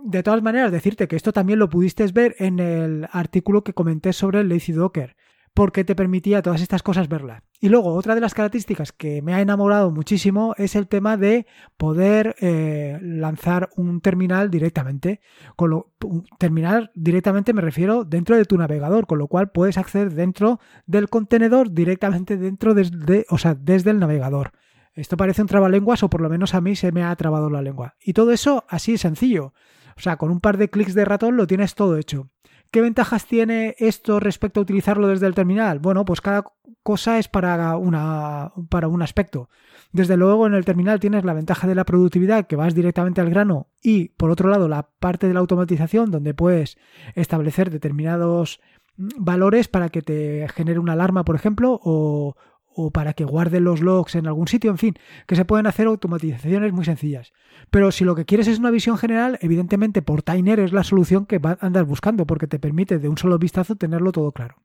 De 0.01 0.23
todas 0.23 0.41
maneras, 0.41 0.71
decirte 0.71 1.07
que 1.07 1.15
esto 1.15 1.33
también 1.33 1.59
lo 1.59 1.69
pudiste 1.69 2.05
ver 2.07 2.35
en 2.39 2.59
el 2.59 3.07
artículo 3.11 3.63
que 3.63 3.73
comenté 3.73 4.13
sobre 4.13 4.39
el 4.39 4.49
Lazy 4.49 4.71
Docker, 4.71 5.15
porque 5.53 5.83
te 5.83 5.95
permitía 5.95 6.41
todas 6.41 6.61
estas 6.61 6.83
cosas 6.83 7.09
verlas. 7.09 7.43
Y 7.59 7.69
luego, 7.69 7.93
otra 7.93 8.15
de 8.15 8.21
las 8.21 8.33
características 8.33 8.91
que 8.93 9.21
me 9.21 9.33
ha 9.33 9.41
enamorado 9.41 9.91
muchísimo 9.91 10.55
es 10.57 10.75
el 10.75 10.87
tema 10.87 11.17
de 11.17 11.45
poder 11.77 12.35
eh, 12.39 12.97
lanzar 13.01 13.69
un 13.75 13.99
terminal 13.99 14.49
directamente. 14.49 15.19
Con 15.55 15.71
lo, 15.71 15.93
terminal 16.37 16.91
directamente 16.95 17.53
me 17.53 17.61
refiero 17.61 18.05
dentro 18.05 18.37
de 18.37 18.45
tu 18.45 18.57
navegador, 18.57 19.07
con 19.07 19.17
lo 19.17 19.27
cual 19.27 19.51
puedes 19.51 19.77
acceder 19.77 20.13
dentro 20.13 20.59
del 20.85 21.09
contenedor 21.09 21.71
directamente 21.71 22.37
dentro 22.37 22.73
de, 22.73 23.25
o 23.29 23.37
sea, 23.37 23.55
desde 23.55 23.91
el 23.91 23.99
navegador. 23.99 24.51
Esto 24.93 25.17
parece 25.17 25.41
un 25.41 25.47
trabalenguas 25.47 26.03
o 26.03 26.09
por 26.09 26.21
lo 26.21 26.29
menos 26.29 26.53
a 26.53 26.61
mí 26.61 26.75
se 26.75 26.91
me 26.91 27.03
ha 27.03 27.15
trabado 27.15 27.49
la 27.49 27.61
lengua. 27.61 27.95
Y 28.01 28.13
todo 28.13 28.31
eso 28.31 28.65
así 28.69 28.97
sencillo. 28.97 29.53
O 29.97 30.01
sea, 30.01 30.17
con 30.17 30.31
un 30.31 30.39
par 30.39 30.57
de 30.57 30.69
clics 30.69 30.93
de 30.93 31.05
ratón 31.05 31.35
lo 31.35 31.47
tienes 31.47 31.75
todo 31.75 31.97
hecho. 31.97 32.29
¿Qué 32.71 32.81
ventajas 32.81 33.25
tiene 33.25 33.75
esto 33.79 34.19
respecto 34.19 34.59
a 34.59 34.63
utilizarlo 34.63 35.07
desde 35.07 35.25
el 35.25 35.33
terminal? 35.33 35.79
Bueno, 35.79 36.05
pues 36.05 36.21
cada 36.21 36.43
cosa 36.83 37.17
es 37.17 37.27
para, 37.27 37.75
una, 37.77 38.51
para 38.69 38.87
un 38.87 39.01
aspecto. 39.01 39.49
Desde 39.91 40.17
luego 40.17 40.45
en 40.45 40.53
el 40.53 40.65
terminal 40.65 40.99
tienes 40.99 41.25
la 41.25 41.33
ventaja 41.33 41.67
de 41.67 41.73
la 41.73 41.83
productividad 41.83 42.45
que 42.45 42.55
vas 42.55 42.75
directamente 42.75 43.21
al 43.21 43.29
grano 43.31 43.67
y 43.81 44.09
por 44.09 44.29
otro 44.29 44.49
lado 44.49 44.67
la 44.67 44.89
parte 44.99 45.27
de 45.27 45.33
la 45.33 45.39
automatización 45.39 46.11
donde 46.11 46.35
puedes 46.35 46.77
establecer 47.15 47.71
determinados 47.71 48.59
valores 48.97 49.67
para 49.67 49.89
que 49.89 50.01
te 50.01 50.47
genere 50.49 50.79
una 50.79 50.93
alarma, 50.93 51.23
por 51.23 51.35
ejemplo, 51.35 51.79
o, 51.83 52.35
o 52.81 52.91
para 52.91 53.13
que 53.13 53.25
guarde 53.25 53.59
los 53.59 53.81
logs 53.81 54.15
en 54.15 54.25
algún 54.25 54.47
sitio, 54.47 54.71
en 54.71 54.77
fin, 54.77 54.95
que 55.27 55.35
se 55.35 55.43
pueden 55.43 55.67
hacer 55.67 55.87
automatizaciones 55.87 56.71
muy 56.71 56.85
sencillas. 56.85 57.33
Pero 57.71 57.91
si 57.91 58.05
lo 58.05 58.15
que 58.15 58.25
quieres 58.25 58.47
es 58.47 58.59
una 58.59 58.71
visión 58.71 58.97
general, 58.97 59.37
evidentemente 59.41 60.01
Portainer 60.01 60.59
es 60.59 60.71
la 60.71 60.83
solución 60.83 61.25
que 61.25 61.41
andas 61.59 61.85
buscando 61.85 62.25
porque 62.25 62.47
te 62.47 62.59
permite 62.59 62.97
de 62.97 63.09
un 63.09 63.17
solo 63.17 63.37
vistazo 63.37 63.75
tenerlo 63.75 64.11
todo 64.11 64.31
claro. 64.31 64.55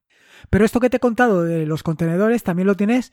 Pero 0.49 0.65
esto 0.65 0.79
que 0.81 0.91
te 0.91 0.99
he 0.99 1.01
contado 1.01 1.43
de 1.43 1.67
los 1.67 1.83
contenedores 1.83 2.45
también 2.45 2.69
lo 2.69 2.77
tienes, 2.77 3.13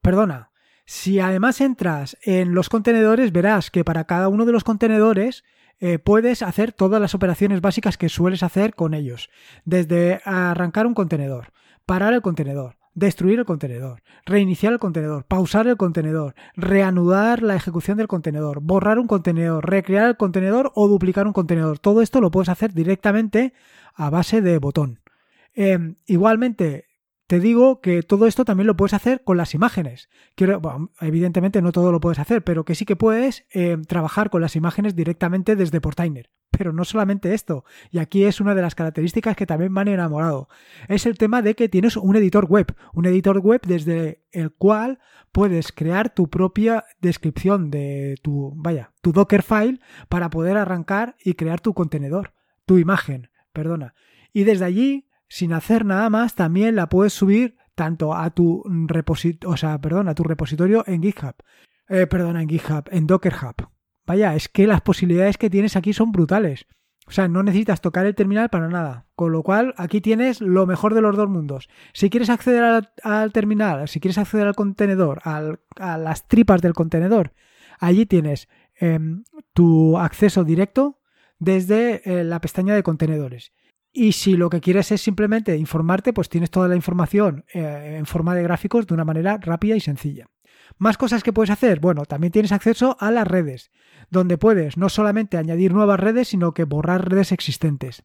perdona, 0.00 0.50
si 0.86 1.20
además 1.20 1.60
entras 1.60 2.16
en 2.22 2.54
los 2.54 2.68
contenedores 2.68 3.32
verás 3.32 3.70
que 3.70 3.84
para 3.84 4.04
cada 4.04 4.28
uno 4.28 4.46
de 4.46 4.52
los 4.52 4.64
contenedores 4.64 5.44
eh, 5.78 5.98
puedes 5.98 6.42
hacer 6.42 6.72
todas 6.72 7.00
las 7.00 7.14
operaciones 7.14 7.60
básicas 7.60 7.98
que 7.98 8.08
sueles 8.08 8.42
hacer 8.42 8.74
con 8.74 8.94
ellos, 8.94 9.28
desde 9.64 10.22
arrancar 10.24 10.86
un 10.86 10.94
contenedor, 10.94 11.52
parar 11.84 12.14
el 12.14 12.22
contenedor, 12.22 12.75
destruir 12.96 13.38
el 13.38 13.44
contenedor, 13.44 14.02
reiniciar 14.24 14.72
el 14.72 14.78
contenedor, 14.80 15.24
pausar 15.24 15.68
el 15.68 15.76
contenedor, 15.76 16.34
reanudar 16.56 17.42
la 17.42 17.54
ejecución 17.54 17.98
del 17.98 18.08
contenedor, 18.08 18.60
borrar 18.60 18.98
un 18.98 19.06
contenedor, 19.06 19.70
recrear 19.70 20.08
el 20.08 20.16
contenedor 20.16 20.72
o 20.74 20.88
duplicar 20.88 21.26
un 21.26 21.34
contenedor. 21.34 21.78
Todo 21.78 22.00
esto 22.00 22.20
lo 22.20 22.30
puedes 22.30 22.48
hacer 22.48 22.72
directamente 22.72 23.52
a 23.94 24.08
base 24.08 24.40
de 24.40 24.58
botón. 24.58 25.00
Em, 25.54 25.96
igualmente, 26.06 26.86
te 27.26 27.40
digo 27.40 27.80
que 27.80 28.02
todo 28.02 28.26
esto 28.26 28.44
también 28.44 28.66
lo 28.66 28.76
puedes 28.76 28.94
hacer 28.94 29.22
con 29.24 29.36
las 29.36 29.54
imágenes. 29.54 30.08
Evidentemente 31.00 31.60
no 31.60 31.72
todo 31.72 31.90
lo 31.90 32.00
puedes 32.00 32.20
hacer, 32.20 32.44
pero 32.44 32.64
que 32.64 32.74
sí 32.74 32.84
que 32.84 32.96
puedes 32.96 33.46
eh, 33.52 33.76
trabajar 33.88 34.30
con 34.30 34.40
las 34.40 34.54
imágenes 34.54 34.94
directamente 34.94 35.56
desde 35.56 35.80
Portainer. 35.80 36.30
Pero 36.56 36.72
no 36.72 36.84
solamente 36.84 37.34
esto, 37.34 37.64
y 37.90 37.98
aquí 37.98 38.24
es 38.24 38.40
una 38.40 38.54
de 38.54 38.62
las 38.62 38.74
características 38.74 39.36
que 39.36 39.46
también 39.46 39.72
me 39.72 39.80
han 39.80 39.88
enamorado. 39.88 40.48
Es 40.88 41.04
el 41.04 41.18
tema 41.18 41.42
de 41.42 41.54
que 41.54 41.68
tienes 41.68 41.96
un 41.96 42.14
editor 42.16 42.46
web, 42.46 42.74
un 42.94 43.06
editor 43.06 43.40
web 43.40 43.60
desde 43.66 44.22
el 44.30 44.52
cual 44.52 45.00
puedes 45.32 45.72
crear 45.72 46.14
tu 46.14 46.30
propia 46.30 46.84
descripción 47.00 47.70
de 47.70 48.14
tu, 48.22 48.52
vaya, 48.56 48.92
tu 49.02 49.12
Docker 49.12 49.42
file 49.42 49.80
para 50.08 50.30
poder 50.30 50.56
arrancar 50.56 51.16
y 51.22 51.34
crear 51.34 51.60
tu 51.60 51.74
contenedor, 51.74 52.32
tu 52.64 52.78
imagen, 52.78 53.28
perdona. 53.52 53.94
Y 54.32 54.44
desde 54.44 54.64
allí 54.64 55.08
sin 55.28 55.52
hacer 55.52 55.84
nada 55.84 56.10
más, 56.10 56.34
también 56.34 56.76
la 56.76 56.88
puedes 56.88 57.12
subir 57.12 57.56
tanto 57.74 58.14
a 58.14 58.30
tu 58.30 58.62
repositorio, 58.86 59.52
o 59.52 59.56
sea, 59.56 59.78
perdón, 59.80 60.08
a 60.08 60.14
tu 60.14 60.22
repositorio 60.24 60.84
en 60.86 61.02
GitHub. 61.02 61.34
Eh, 61.88 62.08
en 62.10 62.48
GitHub, 62.48 62.84
en 62.90 63.06
Docker 63.06 63.34
Hub. 63.34 63.68
Vaya, 64.06 64.34
es 64.34 64.48
que 64.48 64.66
las 64.66 64.80
posibilidades 64.80 65.36
que 65.36 65.50
tienes 65.50 65.76
aquí 65.76 65.92
son 65.92 66.12
brutales. 66.12 66.66
O 67.06 67.12
sea, 67.12 67.28
no 67.28 67.42
necesitas 67.42 67.80
tocar 67.80 68.06
el 68.06 68.16
terminal 68.16 68.48
para 68.48 68.68
nada. 68.68 69.06
Con 69.14 69.30
lo 69.30 69.42
cual, 69.42 69.74
aquí 69.76 70.00
tienes 70.00 70.40
lo 70.40 70.66
mejor 70.66 70.94
de 70.94 71.02
los 71.02 71.16
dos 71.16 71.28
mundos. 71.28 71.68
Si 71.92 72.10
quieres 72.10 72.30
acceder 72.30 72.88
al, 73.02 73.32
terminal, 73.32 73.86
si 73.88 74.00
quieres 74.00 74.18
acceder 74.18 74.46
al 74.46 74.56
contenedor, 74.56 75.20
a 75.24 75.98
las 75.98 76.26
tripas 76.26 76.62
del 76.62 76.72
contenedor, 76.72 77.32
allí 77.78 78.06
tienes 78.06 78.48
em, 78.74 79.24
tu 79.52 79.98
acceso 79.98 80.42
directo 80.42 81.00
desde 81.38 82.02
eh, 82.04 82.24
la 82.24 82.40
pestaña 82.40 82.74
de 82.74 82.82
contenedores. 82.82 83.52
Y 83.98 84.12
si 84.12 84.36
lo 84.36 84.50
que 84.50 84.60
quieres 84.60 84.92
es 84.92 85.00
simplemente 85.00 85.56
informarte, 85.56 86.12
pues 86.12 86.28
tienes 86.28 86.50
toda 86.50 86.68
la 86.68 86.76
información 86.76 87.46
eh, 87.54 87.96
en 87.96 88.04
forma 88.04 88.34
de 88.34 88.42
gráficos 88.42 88.86
de 88.86 88.92
una 88.92 89.06
manera 89.06 89.38
rápida 89.40 89.74
y 89.74 89.80
sencilla. 89.80 90.26
Más 90.76 90.98
cosas 90.98 91.22
que 91.22 91.32
puedes 91.32 91.48
hacer. 91.48 91.80
Bueno, 91.80 92.04
también 92.04 92.30
tienes 92.30 92.52
acceso 92.52 92.98
a 93.00 93.10
las 93.10 93.26
redes, 93.26 93.70
donde 94.10 94.36
puedes 94.36 94.76
no 94.76 94.90
solamente 94.90 95.38
añadir 95.38 95.72
nuevas 95.72 95.98
redes, 95.98 96.28
sino 96.28 96.52
que 96.52 96.64
borrar 96.64 97.08
redes 97.08 97.32
existentes. 97.32 98.02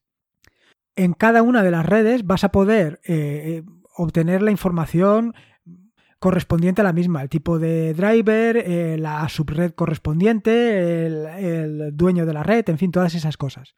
En 0.96 1.12
cada 1.12 1.42
una 1.42 1.62
de 1.62 1.72
las 1.72 1.86
redes 1.86 2.26
vas 2.26 2.46
a 2.46 2.54
poder 2.54 3.02
eh, 3.04 3.64
obtener 3.94 4.42
la 4.42 4.52
información 4.52 5.34
correspondiente 6.22 6.82
a 6.82 6.84
la 6.84 6.94
misma, 6.94 7.24
el 7.24 7.30
tipo 7.30 7.58
de 7.58 7.96
driver, 7.96 8.56
eh, 8.56 8.96
la 9.00 9.28
subred 9.28 9.72
correspondiente, 9.72 11.08
el, 11.08 11.98
dueño 11.98 12.28
de 12.28 12.34
la 12.34 12.44
red, 12.44 12.70
en 12.70 12.78
fin, 12.78 12.92
todas 12.92 13.16
esas 13.16 13.38
cosas. 13.38 13.74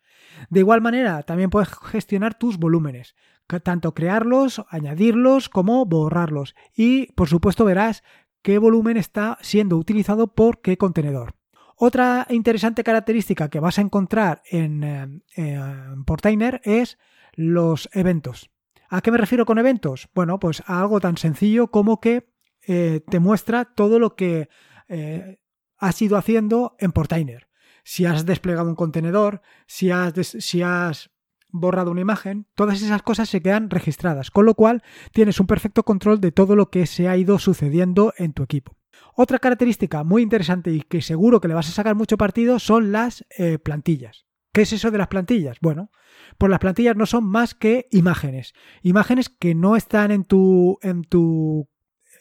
De 0.50 0.60
igual 0.60 0.82
manera, 0.82 1.24
también 1.24 1.50
puedes 1.50 1.70
gestionar 1.70 2.38
tus 2.38 2.58
volúmenes, 2.58 3.16
tanto 3.64 3.94
crearlos, 3.94 4.62
añadirlos 4.70 5.48
como 5.48 5.86
borrarlos. 5.86 6.54
Y, 6.76 7.14
por 7.14 7.30
supuesto, 7.30 7.64
verás 7.64 8.04
qué 8.42 8.58
volumen 8.58 8.98
está 8.98 9.38
siendo 9.40 9.78
utilizado 9.78 10.28
por 10.36 10.60
qué 10.60 10.78
contenedor. 10.78 11.36
Otra 11.78 12.28
interesante 12.30 12.84
característica 12.84 13.48
que 13.48 13.62
vas 13.62 13.78
a 13.78 13.84
encontrar 13.84 14.42
en, 14.52 14.84
eh, 14.84 15.22
en 15.38 16.04
Portainer 16.04 16.60
es 16.66 16.98
los 17.36 17.88
eventos. 17.94 18.50
¿A 18.90 19.00
qué 19.00 19.12
me 19.12 19.18
refiero 19.18 19.46
con 19.46 19.60
eventos? 19.60 20.10
Bueno, 20.14 20.40
pues 20.40 20.62
a 20.68 20.82
algo 20.82 21.00
tan 21.00 21.16
sencillo 21.16 21.72
como 21.72 22.02
que 22.02 22.33
eh, 22.68 23.02
te 23.10 23.20
muestra 23.20 23.66
todo 23.66 24.00
lo 24.00 24.16
que 24.16 24.50
eh, 24.88 25.40
has 25.78 26.02
ido 26.02 26.18
haciendo 26.18 26.76
en 26.80 26.92
Portainer. 26.92 27.48
Si 27.84 28.06
has 28.06 28.26
desplegado 28.26 28.70
un 28.70 28.76
contenedor, 28.76 29.42
si 29.68 29.92
has, 29.92 31.12
borrado 31.56 31.92
una 31.92 32.02
imagen, 32.02 32.48
todas 32.56 32.82
esas 32.82 33.04
cosas 33.04 33.30
se 33.30 33.42
quedan 33.42 33.70
registradas, 33.70 34.32
con 34.32 34.46
lo 34.46 34.56
cual 34.56 34.82
tienes 35.12 35.40
un 35.40 35.46
perfecto 35.46 35.84
control 35.84 36.20
de 36.20 36.32
todo 36.32 36.56
lo 36.56 36.72
que 36.72 36.88
se 36.88 37.08
ha 37.08 37.16
ido 37.16 37.38
sucediendo 37.38 38.14
en 38.18 38.34
tu 38.34 38.42
equipo. 38.42 38.76
Otra 39.16 39.38
característica 39.38 40.04
muy 40.04 40.24
interesante 40.24 40.72
y 40.72 40.82
que 40.82 41.02
seguro 41.02 41.42
que 41.42 41.48
le 41.48 41.54
vas 41.54 41.70
a 41.70 41.74
sacar 41.74 41.96
mucho 41.96 42.18
partido 42.18 42.58
son 42.58 42.92
las 42.92 43.26
eh, 43.38 43.60
plantillas. 43.60 44.26
¿Qué 44.52 44.62
es 44.62 44.74
eso 44.74 44.92
de 44.92 45.00
las 45.00 45.08
plantillas? 45.08 45.58
Bueno, 45.62 45.92
pues 46.38 46.50
las 46.50 46.60
plantillas 46.60 46.96
no 46.96 47.06
son 47.06 47.26
más 47.26 47.54
que 47.56 47.88
imágenes. 47.92 48.54
Imágenes 48.82 49.30
que 49.30 49.56
no 49.56 49.76
están 49.76 50.12
en 50.12 50.26
tu, 50.26 50.78
en 50.82 51.04
tu 51.04 51.70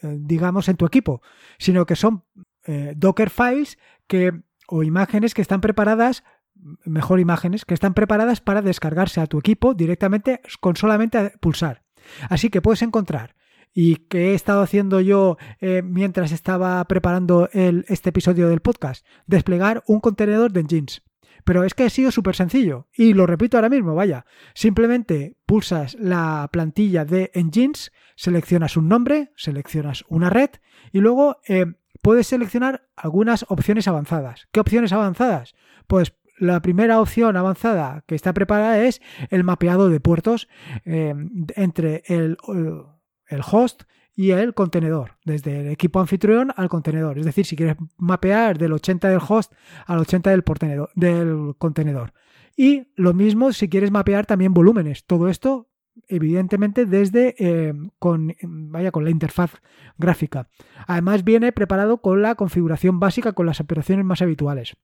digamos, 0.03 0.69
en 0.69 0.77
tu 0.77 0.87
equipo, 0.87 1.23
sino 1.59 1.87
que 1.87 1.97
son 1.97 2.25
eh, 2.65 2.95
Docker 2.97 3.31
files 3.31 3.79
que, 4.07 4.33
o 4.69 4.83
imágenes 4.83 5.35
que 5.35 5.43
están 5.43 5.61
preparadas 5.61 6.25
mejor 6.85 7.21
imágenes, 7.21 7.65
que 7.65 7.75
están 7.75 7.95
preparadas 7.95 8.41
para 8.41 8.63
descargarse 8.63 9.21
a 9.21 9.27
tu 9.27 9.39
equipo 9.39 9.75
directamente 9.75 10.41
con 10.61 10.77
solamente 10.77 11.33
pulsar. 11.41 11.83
Así 12.29 12.51
que 12.51 12.63
puedes 12.63 12.83
encontrar 12.83 13.35
y 13.75 13.97
que 13.97 14.31
he 14.31 14.35
estado 14.35 14.63
haciendo 14.63 15.01
yo 15.01 15.39
eh, 15.61 15.83
mientras 15.83 16.31
estaba 16.31 16.85
preparando 16.85 17.49
este 17.53 18.11
episodio 18.11 18.49
del 18.49 18.61
podcast, 18.61 19.05
desplegar 19.27 19.83
un 19.87 20.01
contenedor 20.01 20.53
de 20.53 20.61
engines. 20.61 21.03
Pero 21.45 21.65
es 21.65 21.75
que 21.75 21.85
ha 21.85 21.91
sido 21.91 22.11
súper 22.11 22.37
sencillo 22.37 22.89
y 22.95 23.15
lo 23.15 23.27
repito 23.27 23.57
ahora 23.57 23.69
mismo, 23.69 23.95
vaya. 23.95 24.25
Simplemente 24.55 25.37
pulsas 25.47 25.97
la 25.99 26.49
plantilla 26.53 27.05
de 27.05 27.31
engines, 27.35 27.93
seleccionas 28.17 28.77
un 28.77 28.89
nombre, 28.89 29.33
seleccionas 29.37 30.05
una 30.09 30.31
red 30.31 30.51
y 30.93 31.01
luego 31.01 31.39
eh, 31.49 31.67
puedes 32.03 32.27
seleccionar 32.27 32.89
algunas 32.97 33.45
opciones 33.49 33.89
avanzadas. 33.89 34.49
¿Qué 34.53 34.61
opciones 34.61 34.93
avanzadas? 34.93 35.55
Pues 35.87 36.15
la 36.39 36.61
primera 36.61 37.01
opción 37.01 37.37
avanzada 37.37 38.05
que 38.07 38.15
está 38.15 38.33
preparada 38.33 38.83
es 38.83 39.01
el 39.31 39.45
mapeado 39.45 39.89
de 39.89 40.01
puertos 40.01 40.49
eh, 40.85 41.15
entre 41.55 42.03
el, 42.07 42.37
el 43.29 43.41
host 43.51 43.83
y 44.15 44.31
el 44.31 44.55
contenedor, 44.55 45.17
desde 45.25 45.61
el 45.61 45.69
equipo 45.69 46.01
anfitrión 46.01 46.53
al 46.57 46.69
contenedor. 46.69 47.19
Es 47.19 47.25
decir, 47.25 47.47
si 47.47 47.57
quieres 47.57 47.77
mapear 47.97 48.59
del 48.59 48.73
80 48.73 49.09
del 49.09 49.21
host 49.27 49.53
al 49.87 50.01
80 50.01 50.31
del, 50.31 50.45
del 50.95 51.55
contenedor. 51.59 52.13
Y 52.57 52.89
lo 52.97 53.15
mismo 53.15 53.53
si 53.53 53.69
quieres 53.69 53.91
mapear 53.91 54.27
también 54.27 54.53
volúmenes. 54.53 55.07
Todo 55.07 55.29
esto, 55.29 55.71
evidentemente, 56.09 56.85
desde 56.85 57.35
eh, 57.39 57.73
con, 57.99 58.35
vaya, 58.43 58.91
con 58.91 59.05
la 59.05 59.11
interfaz 59.11 59.55
gráfica. 59.97 60.49
Además, 60.87 61.25
viene 61.25 61.53
preparado 61.53 62.03
con 62.03 62.21
la 62.21 62.35
configuración 62.35 63.01
básica 63.01 63.33
con 63.33 63.47
las 63.47 63.61
operaciones 63.61 64.05
más 64.05 64.21
habituales. 64.21 64.77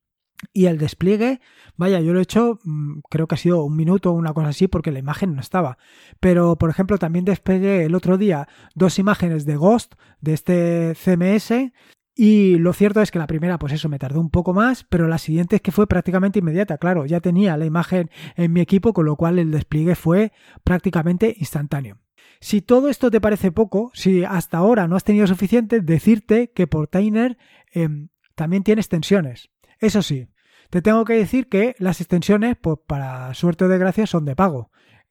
Y 0.53 0.67
el 0.67 0.79
despliegue, 0.79 1.41
vaya, 1.77 2.01
yo 2.01 2.13
lo 2.13 2.21
he 2.21 2.23
hecho, 2.23 2.61
mm, 2.63 3.01
creo 3.11 3.27
que 3.27 3.35
ha 3.35 3.39
sido 3.39 3.65
un 3.65 3.77
minuto 3.77 4.11
o 4.11 4.15
una 4.15 4.33
cosa 4.33 4.49
así 4.49 4.69
porque 4.69 4.93
la 4.93 5.01
imagen 5.01 5.35
no 5.35 5.41
estaba. 5.41 5.79
Pero, 6.21 6.57
por 6.57 6.71
ejemplo, 6.71 6.99
también 6.99 7.25
desplegué 7.25 7.85
el 7.85 7.95
otro 7.95 8.19
día 8.19 8.49
dos 8.75 8.99
imágenes 8.99 9.45
de 9.47 9.57
Ghost 9.57 9.95
de 10.21 10.35
este 10.35 10.95
CMS. 10.95 11.73
Y 12.15 12.57
lo 12.59 12.73
cierto 12.73 13.01
es 13.01 13.11
que 13.11 13.19
la 13.19 13.29
primera, 13.29 13.59
pues 13.59 13.73
eso, 13.73 13.89
me 13.89 13.99
tardó 13.99 14.21
un 14.21 14.31
poco 14.31 14.53
más, 14.53 14.85
pero 14.85 15.07
la 15.07 15.19
siguiente 15.19 15.57
es 15.57 15.63
que 15.63 15.73
fue 15.73 15.87
prácticamente 15.87 16.41
inmediata. 16.41 16.79
Claro, 16.79 17.07
ya 17.07 17.21
tenía 17.21 17.57
la 17.57 17.65
imagen 17.65 18.11
en 18.37 18.53
mi 18.53 18.61
equipo, 18.61 18.93
con 18.93 19.07
lo 19.07 19.17
cual 19.17 19.39
el 19.39 19.51
despliegue 19.51 19.95
fue 19.95 20.33
prácticamente 20.65 21.35
instantáneo. 21.39 21.99
Si 22.41 22.61
todo 22.61 22.89
esto 22.89 23.11
te 23.11 23.21
parece 23.21 23.53
poco, 23.53 23.91
si 23.95 24.25
hasta 24.25 24.59
ahora 24.59 24.87
no 24.87 24.97
has 24.97 25.05
tenido 25.05 25.27
suficiente, 25.27 25.81
decirte 25.81 26.53
que 26.53 26.67
Portainer 26.67 27.39
em, 27.73 28.09
también 28.35 28.63
tiene 28.63 28.81
extensiones. 28.81 29.51
Eso 29.81 30.03
sí, 30.03 30.29
te 30.71 30.83
tengo 30.83 31.05
que 31.05 31.15
decir 31.15 31.49
que 31.49 31.75
las 31.79 32.01
extensiones, 32.01 32.57
pues 32.61 32.79
para 32.87 33.33
suerte 33.35 33.65
o 33.65 33.69
desgracia, 33.69 34.07
son 34.07 34.25
de 34.25 34.37
pago. 34.37 34.71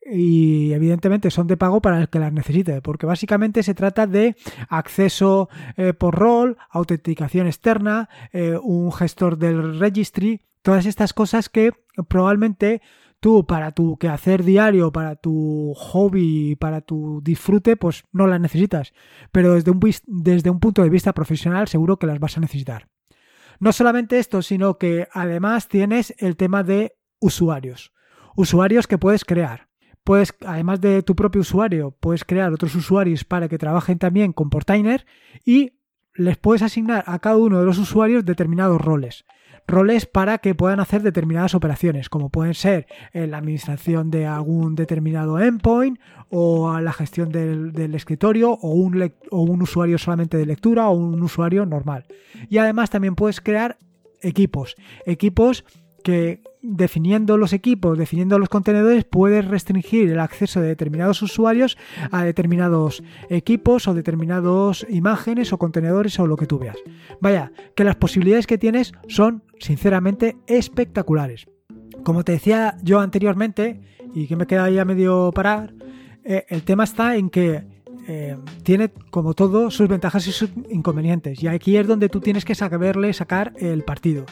Y 0.10 0.72
evidentemente 0.72 1.32
son 1.32 1.48
de 1.48 1.58
pago 1.58 1.82
para 1.82 2.00
el 2.00 2.10
que 2.10 2.20
las 2.20 2.32
necesite, 2.32 2.82
porque 2.82 3.06
básicamente 3.06 3.64
se 3.64 3.74
trata 3.74 4.08
de 4.08 4.36
acceso 4.70 5.50
eh, 5.76 5.94
por 5.94 6.16
rol, 6.16 6.58
autenticación 6.70 7.48
externa, 7.48 8.08
eh, 8.32 8.58
un 8.62 8.92
gestor 8.94 9.38
del 9.38 9.80
registry, 9.80 10.42
todas 10.62 10.86
estas 10.86 11.14
cosas 11.14 11.50
que 11.50 11.72
probablemente 12.08 12.82
tú 13.20 13.46
para 13.46 13.72
tu 13.72 13.98
quehacer 13.98 14.44
diario, 14.44 14.92
para 14.92 15.16
tu 15.16 15.74
hobby, 15.76 16.56
para 16.56 16.82
tu 16.82 17.20
disfrute, 17.24 17.76
pues 17.76 18.04
no 18.12 18.28
las 18.28 18.40
necesitas. 18.40 18.94
Pero 19.32 19.56
desde 19.56 19.72
un, 19.72 19.80
desde 20.06 20.50
un 20.50 20.60
punto 20.60 20.84
de 20.84 20.90
vista 20.90 21.14
profesional 21.14 21.68
seguro 21.68 21.98
que 21.98 22.08
las 22.08 22.20
vas 22.20 22.38
a 22.38 22.42
necesitar. 22.42 22.88
No 23.60 23.72
solamente 23.72 24.20
esto, 24.20 24.42
sino 24.42 24.78
que 24.78 25.08
además 25.12 25.68
tienes 25.68 26.14
el 26.18 26.36
tema 26.36 26.64
de 26.64 26.96
usuarios. 27.20 27.94
Usuarios 28.36 28.88
que 28.88 28.98
puedes 28.98 29.26
crear. 29.26 29.68
Puedes, 30.04 30.34
además 30.46 30.80
de 30.80 31.02
tu 31.04 31.16
propio 31.16 31.42
usuario, 31.42 31.92
puedes 32.00 32.24
crear 32.24 32.54
otros 32.54 32.76
usuarios 32.76 33.26
para 33.26 33.50
que 33.50 33.58
trabajen 33.58 34.00
también 34.00 34.32
con 34.32 34.50
Portainer 34.50 35.06
y 35.44 35.74
les 36.14 36.38
puedes 36.38 36.62
asignar 36.62 37.04
a 37.08 37.20
cada 37.20 37.38
uno 37.38 37.60
de 37.60 37.66
los 37.66 37.78
usuarios 37.78 38.26
determinados 38.26 38.80
roles 38.80 39.26
roles 39.68 40.06
para 40.06 40.38
que 40.38 40.56
puedan 40.56 40.80
hacer 40.80 41.02
determinadas 41.04 41.54
operaciones, 41.54 42.10
como 42.10 42.30
pueden 42.30 42.54
ser 42.54 42.88
eh, 43.14 43.28
la 43.28 43.38
administración 43.38 44.10
de 44.10 44.26
algún 44.26 44.76
determinado 44.76 45.40
endpoint 45.40 46.00
o 46.30 46.80
la 46.80 46.94
gestión 46.94 47.30
del, 47.30 47.94
escritorio 47.94 48.52
o 48.52 48.70
un, 48.70 49.12
o 49.32 49.42
un 49.42 49.62
usuario 49.62 49.98
solamente 49.98 50.38
de 50.38 50.46
lectura 50.46 50.90
o 50.90 50.96
un 50.96 51.22
usuario 51.22 51.66
normal. 51.66 52.06
Y 52.50 52.58
además 52.58 52.90
también 52.90 53.16
puedes 53.16 53.42
crear 53.42 53.78
equipos, 54.22 54.76
equipos 55.06 55.66
que 56.04 56.42
definiendo 56.70 57.38
los 57.38 57.54
equipos, 57.54 57.98
definiendo 57.98 58.38
los 58.40 58.50
contenedores, 58.50 59.06
puedes 59.06 59.46
restringir 59.46 60.10
el 60.10 60.20
acceso 60.20 60.60
de 60.62 60.68
determinados 60.68 61.22
usuarios 61.22 61.78
a 62.12 62.24
determinados 62.24 63.04
equipos 63.30 63.88
o 63.88 63.94
determinadas 63.94 64.86
imágenes 64.90 65.54
o 65.54 65.58
contenedores 65.58 66.20
o 66.20 66.28
lo 66.28 66.36
que 66.36 66.48
tú 66.48 66.60
veas. 66.60 66.78
Vaya, 67.22 67.52
que 67.76 67.84
las 67.84 67.96
posibilidades 67.96 68.48
que 68.48 68.58
tienes 68.58 68.92
son 69.08 69.44
sinceramente 69.60 70.38
espectaculares. 70.48 71.48
Como 72.04 72.24
te 72.24 72.34
decía 72.34 72.78
yo 72.84 73.00
anteriormente, 73.00 73.80
y 74.14 74.28
que 74.28 74.36
me 74.36 74.48
queda 74.48 74.70
ya 74.70 74.86
medio 74.86 75.32
parar, 75.34 75.74
eh, 76.24 76.46
el 76.50 76.64
tema 76.64 76.84
está 76.84 77.16
en 77.16 77.30
que 77.30 77.64
eh, 78.08 78.38
tiene, 78.64 78.90
como 79.10 79.34
todo, 79.34 79.70
sus 79.70 79.88
ventajas 79.88 80.28
y 80.28 80.32
sus 80.32 80.50
inconvenientes. 80.70 81.44
Y 81.44 81.48
aquí 81.48 81.78
es 81.78 81.88
donde 81.88 82.10
tú 82.10 82.20
tienes 82.22 82.46
que 82.46 82.56
saberle 82.56 83.14
sacar 83.14 83.54
el 83.58 83.84
partido. 83.84 84.26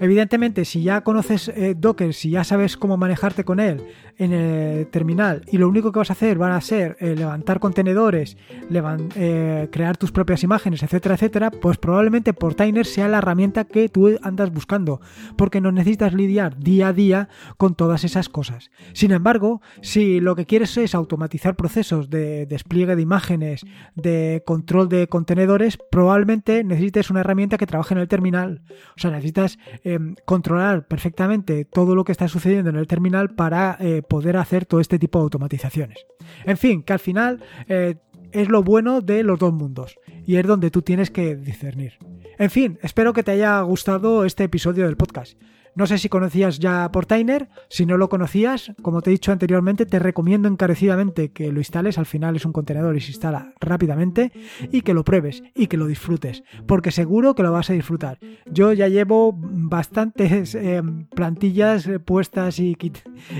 Evidentemente, 0.00 0.64
si 0.64 0.82
ya 0.82 1.02
conoces 1.02 1.48
eh, 1.48 1.74
Docker, 1.76 2.14
si 2.14 2.30
ya 2.30 2.44
sabes 2.44 2.76
cómo 2.76 2.96
manejarte 2.96 3.44
con 3.44 3.60
él 3.60 3.82
en 4.18 4.32
el 4.32 4.86
terminal 4.88 5.42
y 5.50 5.58
lo 5.58 5.68
único 5.68 5.92
que 5.92 5.98
vas 5.98 6.10
a 6.10 6.14
hacer 6.14 6.38
van 6.38 6.52
a 6.52 6.60
ser 6.60 6.96
eh, 7.00 7.14
levantar 7.16 7.60
contenedores, 7.60 8.36
eh, 8.70 9.68
crear 9.70 9.96
tus 9.96 10.12
propias 10.12 10.42
imágenes, 10.42 10.82
etcétera, 10.82 11.14
etcétera, 11.14 11.50
pues 11.50 11.78
probablemente 11.78 12.32
Portainer 12.32 12.86
sea 12.86 13.08
la 13.08 13.18
herramienta 13.18 13.64
que 13.64 13.88
tú 13.88 14.18
andas 14.22 14.52
buscando, 14.52 15.00
porque 15.36 15.60
no 15.60 15.72
necesitas 15.72 16.14
lidiar 16.14 16.58
día 16.58 16.88
a 16.88 16.92
día 16.92 17.28
con 17.56 17.74
todas 17.74 18.04
esas 18.04 18.28
cosas. 18.28 18.70
Sin 18.92 19.12
embargo, 19.12 19.60
si 19.80 20.20
lo 20.20 20.36
que 20.36 20.46
quieres 20.46 20.76
es 20.76 20.94
automatizar 20.94 21.56
procesos 21.56 22.10
de 22.10 22.46
despliegue 22.46 22.96
de 22.96 23.02
imágenes, 23.02 23.64
de 23.94 24.42
control 24.46 24.88
de 24.88 25.08
contenedores, 25.08 25.78
probablemente 25.90 26.64
necesites 26.64 27.10
una 27.10 27.20
herramienta 27.20 27.58
que 27.58 27.66
trabaje 27.66 27.94
en 27.94 28.00
el 28.00 28.08
terminal. 28.08 28.62
O 28.96 29.00
sea, 29.00 29.10
necesitas 29.10 29.58
Em, 29.84 30.14
controlar 30.24 30.86
perfectamente 30.86 31.64
todo 31.64 31.94
lo 31.94 32.04
que 32.04 32.12
está 32.12 32.28
sucediendo 32.28 32.70
en 32.70 32.76
el 32.76 32.86
terminal 32.86 33.30
para 33.30 33.76
poder 34.02 34.36
hacer 34.36 34.66
todo 34.66 34.80
este 34.80 34.98
tipo 34.98 35.18
de 35.18 35.24
automatizaciones. 35.24 36.06
En 36.44 36.56
fin, 36.56 36.82
que 36.82 36.92
al 36.92 36.98
final 36.98 37.42
eh, 37.68 37.96
es 38.32 38.48
lo 38.48 38.62
bueno 38.62 39.00
de 39.00 39.22
los 39.22 39.38
dos 39.38 39.52
mundos 39.52 39.96
y 40.26 40.36
es 40.36 40.46
donde 40.46 40.70
tú 40.70 40.82
tienes 40.82 41.10
que 41.10 41.36
discernir. 41.36 41.94
En 42.38 42.50
fin, 42.50 42.78
espero 42.82 43.12
que 43.12 43.22
te 43.22 43.32
haya 43.32 43.60
gustado 43.60 44.24
este 44.24 44.44
episodio 44.44 44.86
del 44.86 44.96
podcast. 44.96 45.38
No 45.74 45.86
sé 45.86 45.96
si 45.96 46.10
conocías 46.10 46.58
ya 46.58 46.90
Portainer, 46.92 47.48
si 47.70 47.86
no 47.86 47.96
lo 47.96 48.10
conocías, 48.10 48.72
como 48.82 49.00
te 49.00 49.08
he 49.08 49.12
dicho 49.12 49.32
anteriormente, 49.32 49.86
te 49.86 49.98
recomiendo 49.98 50.46
encarecidamente 50.48 51.32
que 51.32 51.50
lo 51.50 51.60
instales, 51.60 51.96
al 51.96 52.04
final 52.04 52.36
es 52.36 52.44
un 52.44 52.52
contenedor 52.52 52.94
y 52.94 53.00
se 53.00 53.12
instala 53.12 53.54
rápidamente, 53.58 54.32
y 54.70 54.82
que 54.82 54.92
lo 54.92 55.02
pruebes 55.02 55.42
y 55.54 55.68
que 55.68 55.78
lo 55.78 55.86
disfrutes, 55.86 56.42
porque 56.66 56.90
seguro 56.90 57.34
que 57.34 57.42
lo 57.42 57.52
vas 57.52 57.70
a 57.70 57.72
disfrutar. 57.72 58.18
Yo 58.50 58.74
ya 58.74 58.88
llevo 58.88 59.32
bastantes 59.34 60.54
eh, 60.54 60.82
plantillas 61.14 61.88
puestas 62.04 62.58
y, 62.58 62.76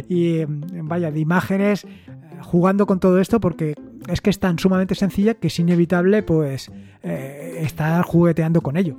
y 0.08 0.38
eh, 0.38 0.46
vaya, 0.48 1.10
de 1.10 1.20
imágenes 1.20 1.84
eh, 1.84 1.88
jugando 2.40 2.86
con 2.86 2.98
todo 2.98 3.20
esto 3.20 3.40
porque 3.40 3.74
es 4.08 4.20
que 4.22 4.30
es 4.30 4.38
tan 4.38 4.58
sumamente 4.58 4.94
sencilla 4.94 5.34
que 5.34 5.48
es 5.48 5.58
inevitable 5.58 6.22
pues 6.22 6.70
estar 7.02 8.02
jugueteando 8.04 8.60
con 8.60 8.76
ello. 8.76 8.96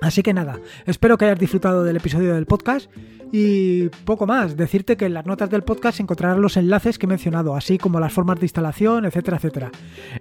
Así 0.00 0.22
que 0.22 0.32
nada, 0.32 0.58
espero 0.86 1.18
que 1.18 1.26
hayas 1.26 1.38
disfrutado 1.38 1.84
del 1.84 1.96
episodio 1.96 2.34
del 2.34 2.46
podcast 2.46 2.90
y 3.32 3.88
poco 4.04 4.26
más, 4.26 4.56
decirte 4.56 4.96
que 4.96 5.06
en 5.06 5.14
las 5.14 5.26
notas 5.26 5.50
del 5.50 5.62
podcast 5.62 6.00
encontrarás 6.00 6.38
los 6.38 6.56
enlaces 6.56 6.98
que 6.98 7.06
he 7.06 7.08
mencionado, 7.08 7.54
así 7.54 7.78
como 7.78 8.00
las 8.00 8.12
formas 8.12 8.40
de 8.40 8.46
instalación, 8.46 9.04
etcétera, 9.04 9.36
etcétera. 9.36 9.70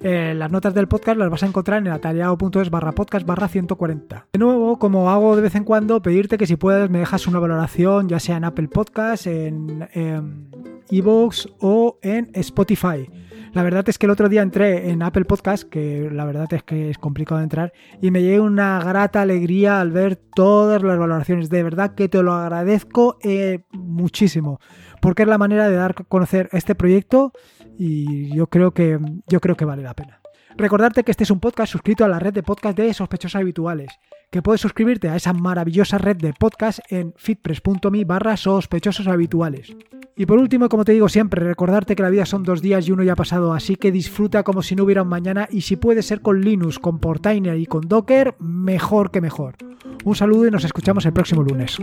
Eh, 0.02 0.34
las 0.36 0.52
notas 0.52 0.74
del 0.74 0.88
podcast 0.88 1.18
las 1.18 1.30
vas 1.30 1.44
a 1.44 1.48
encontrar 1.48 1.80
en 1.80 1.88
atareado.es 1.88 2.70
barra 2.70 2.92
podcast 2.92 3.26
barra 3.26 3.48
140. 3.48 4.28
De 4.34 4.40
nuevo, 4.40 4.78
como 4.78 5.10
hago 5.10 5.36
de 5.36 5.42
vez 5.42 5.56
en 5.56 5.64
cuando, 5.64 6.02
pedirte 6.02 6.38
que 6.38 6.46
si 6.46 6.56
puedes 6.56 6.90
me 6.90 7.00
dejas 7.00 7.26
una 7.26 7.40
valoración, 7.40 8.10
ya 8.10 8.20
sea 8.20 8.38
en 8.38 8.44
Apple 8.44 8.68
Podcast, 8.68 9.26
en 9.26 9.88
Evox 10.90 11.50
o 11.60 11.98
en 12.02 12.30
Spotify. 12.34 13.10
La 13.54 13.64
verdad 13.64 13.88
es 13.90 13.98
que 13.98 14.06
el 14.06 14.12
otro 14.12 14.30
día 14.30 14.42
entré 14.42 14.90
en 14.92 15.02
Apple 15.02 15.26
Podcast, 15.26 15.64
que 15.64 16.10
la 16.12 16.26
verdad 16.26 16.52
es 16.54 16.64
que 16.64 16.90
es 16.90 16.98
complicado 16.98 17.40
de 17.40 17.46
entrar, 17.46 17.74
y 18.02 18.12
me 18.12 18.22
llegué 18.22 18.40
una 18.40 18.80
grata 18.80 19.22
alegría 19.22 19.82
al 19.82 19.92
ver 19.92 20.16
todas 20.16 20.84
las 20.84 20.98
valoraciones. 20.98 21.50
De 21.50 21.64
verdad 21.64 21.96
que 21.96 22.10
te 22.10 22.22
lo 22.22 22.34
agradezco 22.34 23.18
eh, 23.24 23.64
muchísimo, 23.72 24.60
porque 25.02 25.24
es 25.24 25.28
la 25.28 25.38
manera 25.38 25.68
de 25.68 25.76
dar 25.76 25.96
a 25.98 26.04
conocer 26.04 26.50
este 26.52 26.76
proyecto 26.76 27.34
y 27.78 28.36
yo 28.36 28.48
creo 28.48 28.72
que, 28.72 29.00
yo 29.28 29.40
creo 29.40 29.56
que 29.56 29.66
vale 29.66 29.84
la 29.84 29.94
pena. 29.94 30.19
Recordarte 30.58 31.04
que 31.04 31.12
este 31.12 31.24
es 31.24 31.32
un 31.32 31.40
podcast 31.40 31.72
suscrito 31.72 32.04
a 32.04 32.08
la 32.08 32.20
red 32.20 32.34
de 32.34 32.44
podcast 32.44 32.78
de 32.78 32.94
sospechosos 32.94 33.36
habituales, 33.40 33.92
que 34.32 34.42
puedes 34.42 34.62
suscribirte 34.62 35.10
a 35.10 35.16
esa 35.16 35.34
maravillosa 35.34 35.98
red 35.98 36.18
de 36.18 36.34
podcast 36.34 36.80
en 36.90 37.14
fitpress.me 37.16 38.04
barra 38.06 38.36
sospechosos 38.36 39.08
habituales. 39.08 39.76
Y 40.16 40.26
por 40.26 40.38
último, 40.40 40.68
como 40.68 40.84
te 40.84 40.92
digo 40.92 41.08
siempre, 41.08 41.46
recordarte 41.46 41.96
que 41.96 42.04
la 42.04 42.10
vida 42.10 42.26
son 42.26 42.44
dos 42.44 42.62
días 42.62 42.88
y 42.88 42.92
uno 42.92 43.04
ya 43.04 43.14
ha 43.14 43.16
pasado, 43.16 43.54
así 43.54 43.76
que 43.78 43.92
disfruta 43.92 44.44
como 44.44 44.62
si 44.62 44.76
no 44.76 44.84
hubiera 44.84 45.04
un 45.04 45.08
mañana 45.08 45.48
y 45.50 45.62
si 45.62 45.78
puede 45.78 46.02
ser 46.02 46.22
con 46.22 46.42
Linux, 46.42 46.78
con 46.78 47.00
Portainer 47.00 47.58
y 47.58 47.66
con 47.66 47.88
Docker, 47.88 48.36
mejor 48.40 49.12
que 49.12 49.22
mejor. 49.22 49.56
Un 50.04 50.16
saludo 50.16 50.48
y 50.48 50.52
nos 50.52 50.66
escuchamos 50.66 51.06
el 51.06 51.14
próximo 51.14 51.44
lunes. 51.44 51.78